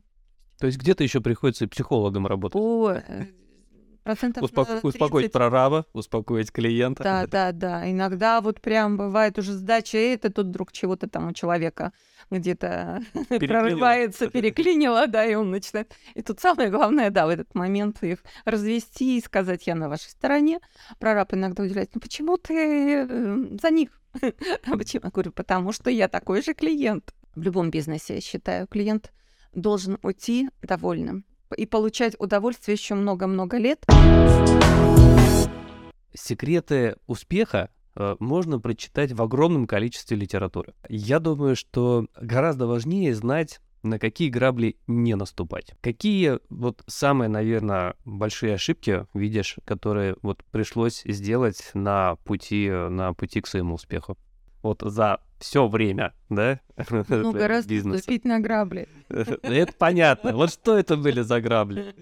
То 0.59 0.67
есть 0.67 0.77
где-то 0.77 1.03
еще 1.03 1.21
приходится 1.21 1.65
и 1.65 1.67
психологом 1.67 2.27
работать. 2.27 2.59
О, 2.59 2.91
э, 2.91 3.27
процентов 4.09 4.43
Успоко- 4.43 4.81
30. 4.81 4.85
Успокоить 4.85 5.31
прораба, 5.31 5.85
успокоить 5.93 6.51
клиента. 6.51 7.03
Да, 7.03 7.27
да, 7.27 7.51
да. 7.51 7.91
Иногда 7.91 8.41
вот 8.41 8.59
прям 8.59 8.97
бывает 8.97 9.37
уже 9.37 9.53
сдача, 9.53 9.99
и 9.99 10.13
это 10.15 10.31
тут 10.31 10.47
вдруг 10.47 10.71
чего-то 10.71 11.07
там 11.07 11.27
у 11.27 11.33
человека 11.33 11.91
где-то 12.31 13.03
прорывается, 13.29 14.27
переклинило, 14.27 15.05
да, 15.05 15.25
и 15.25 15.35
он 15.35 15.51
начинает. 15.51 15.95
И 16.15 16.23
тут 16.23 16.39
самое 16.39 16.69
главное, 16.71 17.11
да, 17.11 17.27
в 17.27 17.29
этот 17.29 17.53
момент 17.53 18.01
их 18.01 18.23
развести 18.45 19.19
и 19.19 19.21
сказать, 19.21 19.67
я 19.67 19.75
на 19.75 19.89
вашей 19.89 20.09
стороне. 20.09 20.59
Прораб 20.97 21.33
иногда 21.35 21.61
удивляется, 21.61 21.93
ну 21.95 22.01
почему 22.01 22.37
ты 22.37 23.05
э, 23.07 23.57
за 23.61 23.69
них? 23.69 23.89
А 24.21 24.75
почему? 24.75 25.03
Я 25.05 25.11
говорю, 25.11 25.31
потому 25.31 25.71
что 25.71 25.91
я 25.91 26.07
такой 26.07 26.41
же 26.41 26.55
клиент. 26.55 27.13
В 27.35 27.43
любом 27.43 27.69
бизнесе, 27.69 28.15
я 28.15 28.21
считаю, 28.21 28.65
клиент 28.65 29.13
должен 29.53 29.99
уйти 30.01 30.49
довольным 30.63 31.25
и 31.55 31.65
получать 31.65 32.15
удовольствие 32.19 32.75
еще 32.75 32.95
много-много 32.95 33.57
лет. 33.57 33.85
Секреты 36.13 36.95
успеха 37.07 37.69
э, 37.95 38.15
можно 38.19 38.59
прочитать 38.59 39.11
в 39.11 39.21
огромном 39.21 39.67
количестве 39.67 40.17
литературы. 40.17 40.73
Я 40.89 41.19
думаю, 41.19 41.55
что 41.55 42.07
гораздо 42.19 42.67
важнее 42.67 43.13
знать, 43.15 43.59
на 43.83 43.99
какие 43.99 44.29
грабли 44.29 44.77
не 44.87 45.15
наступать. 45.15 45.73
Какие 45.81 46.39
вот 46.49 46.83
самые, 46.87 47.29
наверное, 47.29 47.95
большие 48.05 48.55
ошибки 48.55 49.05
видишь, 49.13 49.57
которые 49.65 50.17
вот 50.21 50.43
пришлось 50.51 51.03
сделать 51.05 51.71
на 51.73 52.15
пути, 52.25 52.69
на 52.69 53.13
пути 53.13 53.41
к 53.41 53.47
своему 53.47 53.75
успеху? 53.75 54.17
Вот 54.61 54.81
за 54.81 55.21
все 55.39 55.67
время, 55.67 56.13
да? 56.29 56.59
Ну, 56.89 57.31
гораздо 57.33 57.73
наступить 57.87 58.25
на 58.25 58.39
грабли. 58.39 58.87
Это 59.09 59.73
понятно. 59.73 60.33
Вот 60.33 60.51
что 60.51 60.77
это 60.77 60.97
были 60.97 61.21
за 61.21 61.39
грабли? 61.41 61.95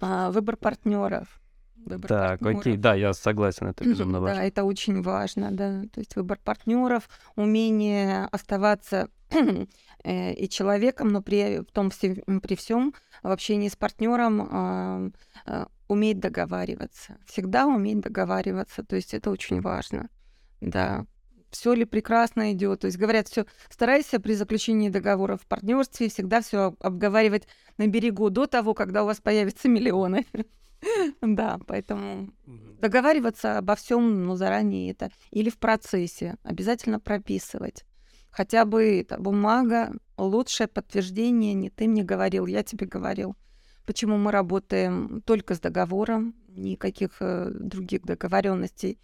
А, 0.00 0.30
выбор 0.30 0.56
партнеров 0.56 1.40
Выбор 1.86 2.08
так, 2.08 2.40
партнеров. 2.40 2.60
окей, 2.60 2.76
да, 2.76 2.94
я 2.94 3.12
согласен, 3.12 3.68
это 3.68 3.84
безумно 3.84 4.20
важно. 4.20 4.36
Да, 4.36 4.46
это 4.46 4.64
очень 4.64 5.02
важно, 5.02 5.50
да. 5.50 5.82
То 5.92 6.00
есть 6.00 6.14
выбор 6.16 6.38
партнеров, 6.42 7.08
умение 7.36 8.26
оставаться 8.30 9.08
э, 10.04 10.34
и 10.34 10.48
человеком, 10.48 11.08
но 11.08 11.22
при 11.22 11.62
том 11.72 11.90
при 11.90 12.54
всем 12.54 12.94
в 13.22 13.30
общении 13.30 13.68
с 13.68 13.76
партнером 13.76 15.12
э, 15.46 15.66
уметь 15.88 16.20
договариваться. 16.20 17.16
Всегда 17.26 17.66
уметь 17.66 18.00
договариваться. 18.00 18.84
То 18.84 18.96
есть 18.96 19.14
это 19.14 19.30
очень 19.30 19.60
важно. 19.60 20.08
Да. 20.60 21.06
Все 21.50 21.72
ли 21.72 21.84
прекрасно 21.84 22.52
идет? 22.52 22.80
То 22.80 22.86
есть 22.86 22.98
говорят, 22.98 23.28
все, 23.28 23.44
старайся 23.68 24.20
при 24.20 24.34
заключении 24.34 24.88
договора 24.88 25.36
в 25.36 25.46
партнерстве 25.46 26.08
всегда 26.08 26.40
все 26.40 26.74
обговаривать 26.80 27.48
на 27.76 27.86
берегу 27.86 28.30
до 28.30 28.46
того, 28.46 28.74
когда 28.74 29.02
у 29.02 29.06
вас 29.06 29.20
появятся 29.20 29.68
миллионы. 29.68 30.26
Да, 31.20 31.60
поэтому 31.66 32.30
договариваться 32.80 33.58
обо 33.58 33.74
всем, 33.74 34.24
ну, 34.24 34.34
заранее 34.36 34.92
это. 34.92 35.10
Или 35.30 35.50
в 35.50 35.58
процессе. 35.58 36.36
Обязательно 36.42 36.98
прописывать. 36.98 37.84
Хотя 38.30 38.64
бы 38.64 39.00
это 39.00 39.18
бумага, 39.18 39.92
лучшее 40.16 40.68
подтверждение, 40.68 41.52
не 41.52 41.68
ты 41.68 41.86
мне 41.86 42.02
говорил, 42.02 42.46
я 42.46 42.62
тебе 42.62 42.86
говорил. 42.86 43.36
Почему 43.84 44.16
мы 44.16 44.30
работаем 44.30 45.20
только 45.26 45.54
с 45.54 45.60
договором, 45.60 46.34
никаких 46.48 47.16
э, 47.20 47.50
других 47.52 48.02
договоренностей 48.02 48.98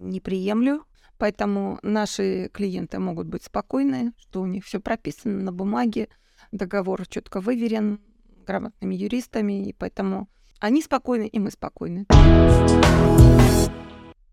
не 0.00 0.20
приемлю. 0.20 0.84
Поэтому 1.22 1.78
наши 1.84 2.50
клиенты 2.52 2.98
могут 2.98 3.28
быть 3.28 3.44
спокойны, 3.44 4.12
что 4.18 4.42
у 4.42 4.46
них 4.46 4.64
все 4.64 4.80
прописано 4.80 5.38
на 5.38 5.52
бумаге, 5.52 6.08
договор 6.50 7.06
четко 7.06 7.38
выверен 7.40 8.00
грамотными 8.44 8.96
юристами, 8.96 9.68
и 9.68 9.72
поэтому 9.72 10.28
они 10.58 10.82
спокойны, 10.82 11.28
и 11.28 11.38
мы 11.38 11.52
спокойны. 11.52 12.06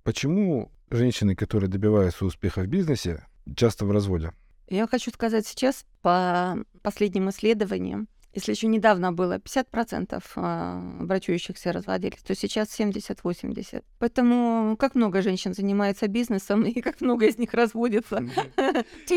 Почему 0.03 0.71
женщины, 0.89 1.35
которые 1.35 1.69
добиваются 1.69 2.25
успеха 2.25 2.61
в 2.61 2.65
бизнесе, 2.65 3.23
часто 3.55 3.85
в 3.85 3.91
разводе? 3.91 4.31
Я 4.67 4.87
хочу 4.87 5.11
сказать 5.11 5.45
сейчас 5.45 5.85
по 6.01 6.57
последним 6.81 7.29
исследованиям, 7.29 8.07
если 8.33 8.51
еще 8.51 8.67
недавно 8.67 9.11
было 9.11 9.37
50% 9.37 10.23
а, 10.35 10.81
брачующихся 11.01 11.71
разводились, 11.71 12.21
то 12.21 12.35
сейчас 12.35 12.79
70-80. 12.79 13.83
Поэтому 13.97 14.77
как 14.77 14.95
много 14.95 15.21
женщин 15.21 15.53
занимается 15.53 16.07
бизнесом 16.07 16.63
и 16.63 16.79
как 16.81 17.01
много 17.01 17.25
из 17.25 17.37
них 17.37 17.53
разводится. 17.53 18.23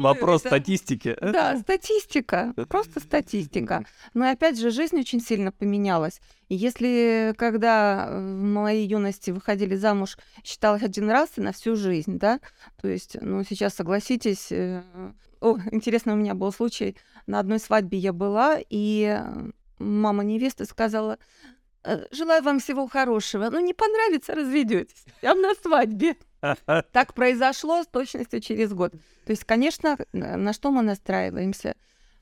Вопрос 0.00 0.40
статистики. 0.40 1.16
Да, 1.20 1.56
статистика. 1.58 2.54
Просто 2.68 3.00
статистика. 3.00 3.84
Но 4.14 4.28
опять 4.28 4.58
же, 4.58 4.70
жизнь 4.70 4.98
очень 4.98 5.20
сильно 5.20 5.52
поменялась. 5.52 6.20
Если 6.48 7.34
когда 7.36 8.08
в 8.10 8.42
моей 8.42 8.86
юности 8.86 9.30
выходили 9.30 9.76
замуж, 9.76 10.16
считалось 10.44 10.82
один 10.82 11.10
раз 11.10 11.30
и 11.36 11.40
на 11.40 11.52
всю 11.52 11.76
жизнь, 11.76 12.18
да, 12.18 12.40
то 12.80 12.88
есть, 12.88 13.16
ну, 13.20 13.42
сейчас 13.42 13.74
согласитесь, 13.74 14.52
э, 14.52 14.82
о, 15.40 15.58
интересно, 15.70 16.14
у 16.14 16.16
меня 16.16 16.34
был 16.34 16.52
случай. 16.52 16.96
На 17.26 17.40
одной 17.40 17.58
свадьбе 17.58 17.98
я 17.98 18.12
была, 18.12 18.58
и 18.68 19.20
мама 19.78 20.24
невесты 20.24 20.64
сказала, 20.64 21.18
«Э, 21.84 22.06
желаю 22.10 22.42
вам 22.42 22.60
всего 22.60 22.86
хорошего. 22.86 23.50
Ну, 23.50 23.60
не 23.60 23.74
понравится, 23.74 24.34
разведетесь. 24.34 25.04
Я 25.22 25.34
на 25.34 25.54
свадьбе. 25.54 26.16
Так 26.92 27.14
произошло 27.14 27.82
с 27.82 27.86
точностью 27.86 28.40
через 28.40 28.72
год. 28.72 28.92
То 28.92 29.30
есть, 29.30 29.44
конечно, 29.44 29.98
на 30.12 30.52
что 30.52 30.70
мы 30.70 30.82
настраиваемся? 30.82 31.74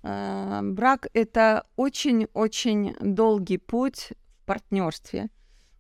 А, 0.03 0.63
брак— 0.63 1.09
это 1.13 1.67
очень-очень 1.77 2.97
долгий 3.01 3.59
путь 3.59 4.13
в 4.41 4.47
партнерстве. 4.47 5.29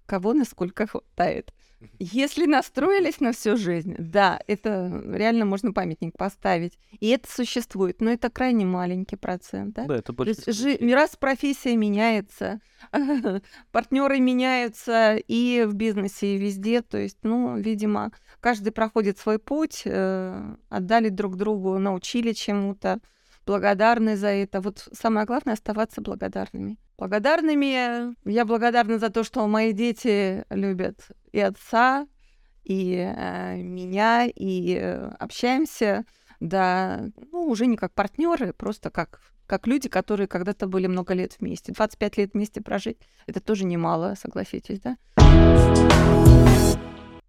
Кого 0.06 0.34
насколько 0.34 0.86
хватает. 0.86 1.52
Если 1.98 2.46
настроились 2.46 3.20
на 3.20 3.32
всю 3.32 3.56
жизнь, 3.56 3.94
да, 3.98 4.40
это 4.46 5.02
реально 5.06 5.44
можно 5.44 5.72
памятник 5.72 6.16
поставить. 6.16 6.78
И 7.00 7.08
это 7.08 7.30
существует, 7.30 8.00
но 8.00 8.10
это 8.10 8.30
крайне 8.30 8.64
маленький 8.64 9.16
процент. 9.16 9.74
Да, 9.74 9.84
да 9.84 9.96
это 9.96 10.12
больше. 10.12 10.34
Жи- 10.46 10.78
раз 10.92 11.16
профессия 11.16 11.76
меняется, 11.76 12.60
партнеры 13.72 14.20
меняются 14.20 15.16
и 15.16 15.64
в 15.66 15.74
бизнесе, 15.74 16.34
и 16.34 16.38
везде. 16.38 16.82
То 16.82 16.98
есть, 16.98 17.18
ну, 17.22 17.56
видимо, 17.56 18.12
каждый 18.40 18.72
проходит 18.72 19.18
свой 19.18 19.38
путь, 19.38 19.82
э, 19.84 20.54
отдали 20.68 21.08
друг 21.08 21.36
другу, 21.36 21.78
научили 21.78 22.32
чему-то, 22.32 23.00
благодарны 23.46 24.16
за 24.16 24.28
это. 24.28 24.60
Вот 24.60 24.88
самое 24.92 25.26
главное 25.26 25.54
оставаться 25.54 26.00
благодарными 26.00 26.78
благодарными. 26.96 28.14
Я 28.24 28.44
благодарна 28.44 28.98
за 28.98 29.10
то, 29.10 29.24
что 29.24 29.46
мои 29.46 29.72
дети 29.72 30.44
любят 30.50 31.08
и 31.32 31.40
отца, 31.40 32.06
и 32.64 32.96
э, 32.96 33.56
меня, 33.56 34.26
и 34.26 34.78
э, 34.80 35.10
общаемся, 35.18 36.04
да, 36.40 37.04
ну, 37.30 37.46
уже 37.46 37.66
не 37.66 37.76
как 37.76 37.92
партнеры, 37.92 38.52
просто 38.52 38.90
как, 38.90 39.20
как 39.46 39.66
люди, 39.66 39.88
которые 39.88 40.28
когда-то 40.28 40.66
были 40.66 40.86
много 40.86 41.14
лет 41.14 41.36
вместе. 41.40 41.72
25 41.72 42.16
лет 42.16 42.34
вместе 42.34 42.62
прожить, 42.62 42.98
это 43.26 43.40
тоже 43.40 43.64
немало, 43.64 44.14
согласитесь, 44.18 44.80
да? 44.80 44.96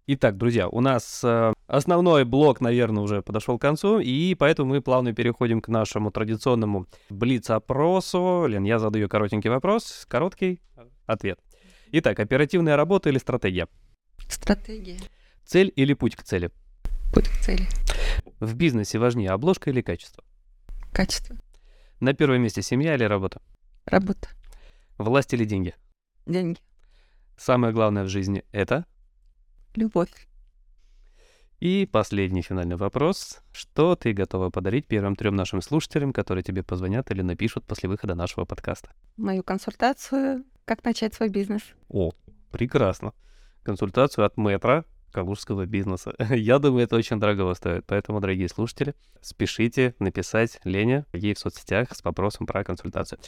Итак, 0.08 0.36
друзья, 0.36 0.68
у 0.68 0.80
нас 0.80 1.22
э, 1.24 1.52
основной 1.66 2.24
блок, 2.24 2.60
наверное, 2.60 3.02
уже 3.02 3.22
подошел 3.22 3.58
к 3.58 3.62
концу, 3.62 3.98
и 3.98 4.36
поэтому 4.36 4.70
мы 4.70 4.80
плавно 4.80 5.12
переходим 5.12 5.60
к 5.60 5.66
нашему 5.66 6.12
традиционному 6.12 6.86
блиц-опросу. 7.10 8.46
Лен, 8.46 8.62
я 8.62 8.78
задаю 8.78 9.08
коротенький 9.08 9.50
вопрос, 9.50 10.06
короткий 10.08 10.60
ответ. 11.06 11.40
Итак, 11.90 12.20
оперативная 12.20 12.76
работа 12.76 13.08
или 13.08 13.18
стратегия? 13.18 13.66
Стратегия. 14.28 15.00
Цель 15.44 15.72
или 15.74 15.92
путь 15.92 16.14
к 16.14 16.22
цели? 16.22 16.52
Путь 17.12 17.28
к 17.28 17.40
цели. 17.40 17.66
В 18.38 18.54
бизнесе 18.54 19.00
важнее 19.00 19.30
обложка 19.30 19.70
или 19.70 19.80
качество? 19.82 20.22
Качество. 20.92 21.36
На 21.98 22.14
первом 22.14 22.42
месте 22.42 22.62
семья 22.62 22.94
или 22.94 23.02
работа? 23.02 23.42
Работа. 23.86 24.28
Власть 24.98 25.34
или 25.34 25.44
деньги? 25.44 25.74
Деньги. 26.26 26.60
Самое 27.36 27.72
главное 27.72 28.04
в 28.04 28.08
жизни— 28.08 28.44
это? 28.52 28.86
Любовь. 29.76 30.26
И 31.60 31.88
последний 31.90 32.42
финальный 32.42 32.76
вопрос. 32.76 33.40
Что 33.52 33.96
ты 33.96 34.12
готова 34.12 34.50
подарить 34.50 34.86
первым 34.86 35.16
трем 35.16 35.36
нашим 35.36 35.62
слушателям, 35.62 36.12
которые 36.12 36.42
тебе 36.42 36.62
позвонят 36.62 37.10
или 37.10 37.22
напишут 37.22 37.64
после 37.64 37.88
выхода 37.88 38.14
нашего 38.14 38.44
подкаста? 38.44 38.90
Мою 39.16 39.42
консультацию 39.42 40.44
«Как 40.64 40.84
начать 40.84 41.14
свой 41.14 41.28
бизнес». 41.28 41.62
О, 41.88 42.12
прекрасно. 42.50 43.12
Консультацию 43.62 44.26
от 44.26 44.36
метра 44.36 44.84
калужского 45.16 45.64
бизнеса. 45.64 46.14
Я 46.30 46.58
думаю, 46.58 46.84
это 46.84 46.94
очень 46.96 47.18
дорого 47.18 47.54
стоит. 47.54 47.86
Поэтому, 47.86 48.20
дорогие 48.20 48.50
слушатели, 48.50 48.94
спешите 49.22 49.94
написать 49.98 50.60
Лене 50.64 51.06
ей 51.14 51.32
в 51.32 51.38
соцсетях 51.38 51.88
с 51.96 52.04
вопросом 52.04 52.44
про 52.44 52.62
консультацию. 52.64 53.18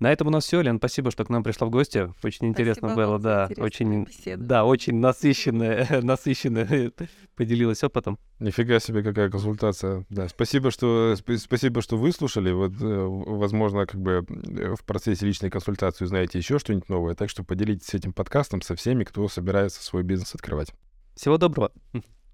На 0.00 0.10
этом 0.10 0.26
у 0.26 0.30
нас 0.30 0.44
все, 0.44 0.60
Лен. 0.60 0.78
Спасибо, 0.78 1.10
что 1.10 1.24
к 1.24 1.28
нам 1.28 1.42
пришла 1.44 1.66
в 1.66 1.70
гости. 1.70 2.12
Очень 2.22 2.48
интересно 2.48 2.88
спасибо 2.88 3.06
было, 3.06 3.18
да, 3.18 3.48
очень, 3.58 4.04
беседа. 4.04 4.42
да, 4.42 4.64
очень 4.64 4.96
насыщенная, 4.96 5.86
насыщенная 6.02 6.92
поделилась 7.36 7.84
опытом. 7.84 8.18
Нифига 8.40 8.80
себе 8.80 9.02
какая 9.02 9.30
консультация. 9.30 10.04
Да, 10.08 10.28
спасибо, 10.28 10.70
что 10.70 11.14
спасибо, 11.16 11.80
что 11.80 11.96
выслушали. 11.96 12.50
Вот, 12.50 12.72
э, 12.80 13.04
возможно, 13.06 13.86
как 13.86 14.00
бы 14.00 14.26
э, 14.28 14.74
в 14.74 14.84
процессе 14.84 15.26
личной 15.26 15.50
консультации 15.50 16.04
узнаете 16.04 16.38
еще 16.38 16.58
что-нибудь 16.58 16.88
новое. 16.88 17.14
Так 17.14 17.30
что 17.30 17.44
поделитесь 17.44 17.94
этим 17.94 18.12
подкастом 18.12 18.62
со 18.62 18.74
всеми, 18.74 19.04
кто 19.04 19.28
собирается 19.28 19.82
свой 19.82 20.02
бизнес 20.02 20.34
открывать. 20.34 20.72
Всего 21.14 21.38
доброго. 21.38 21.72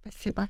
Спасибо. 0.03 0.49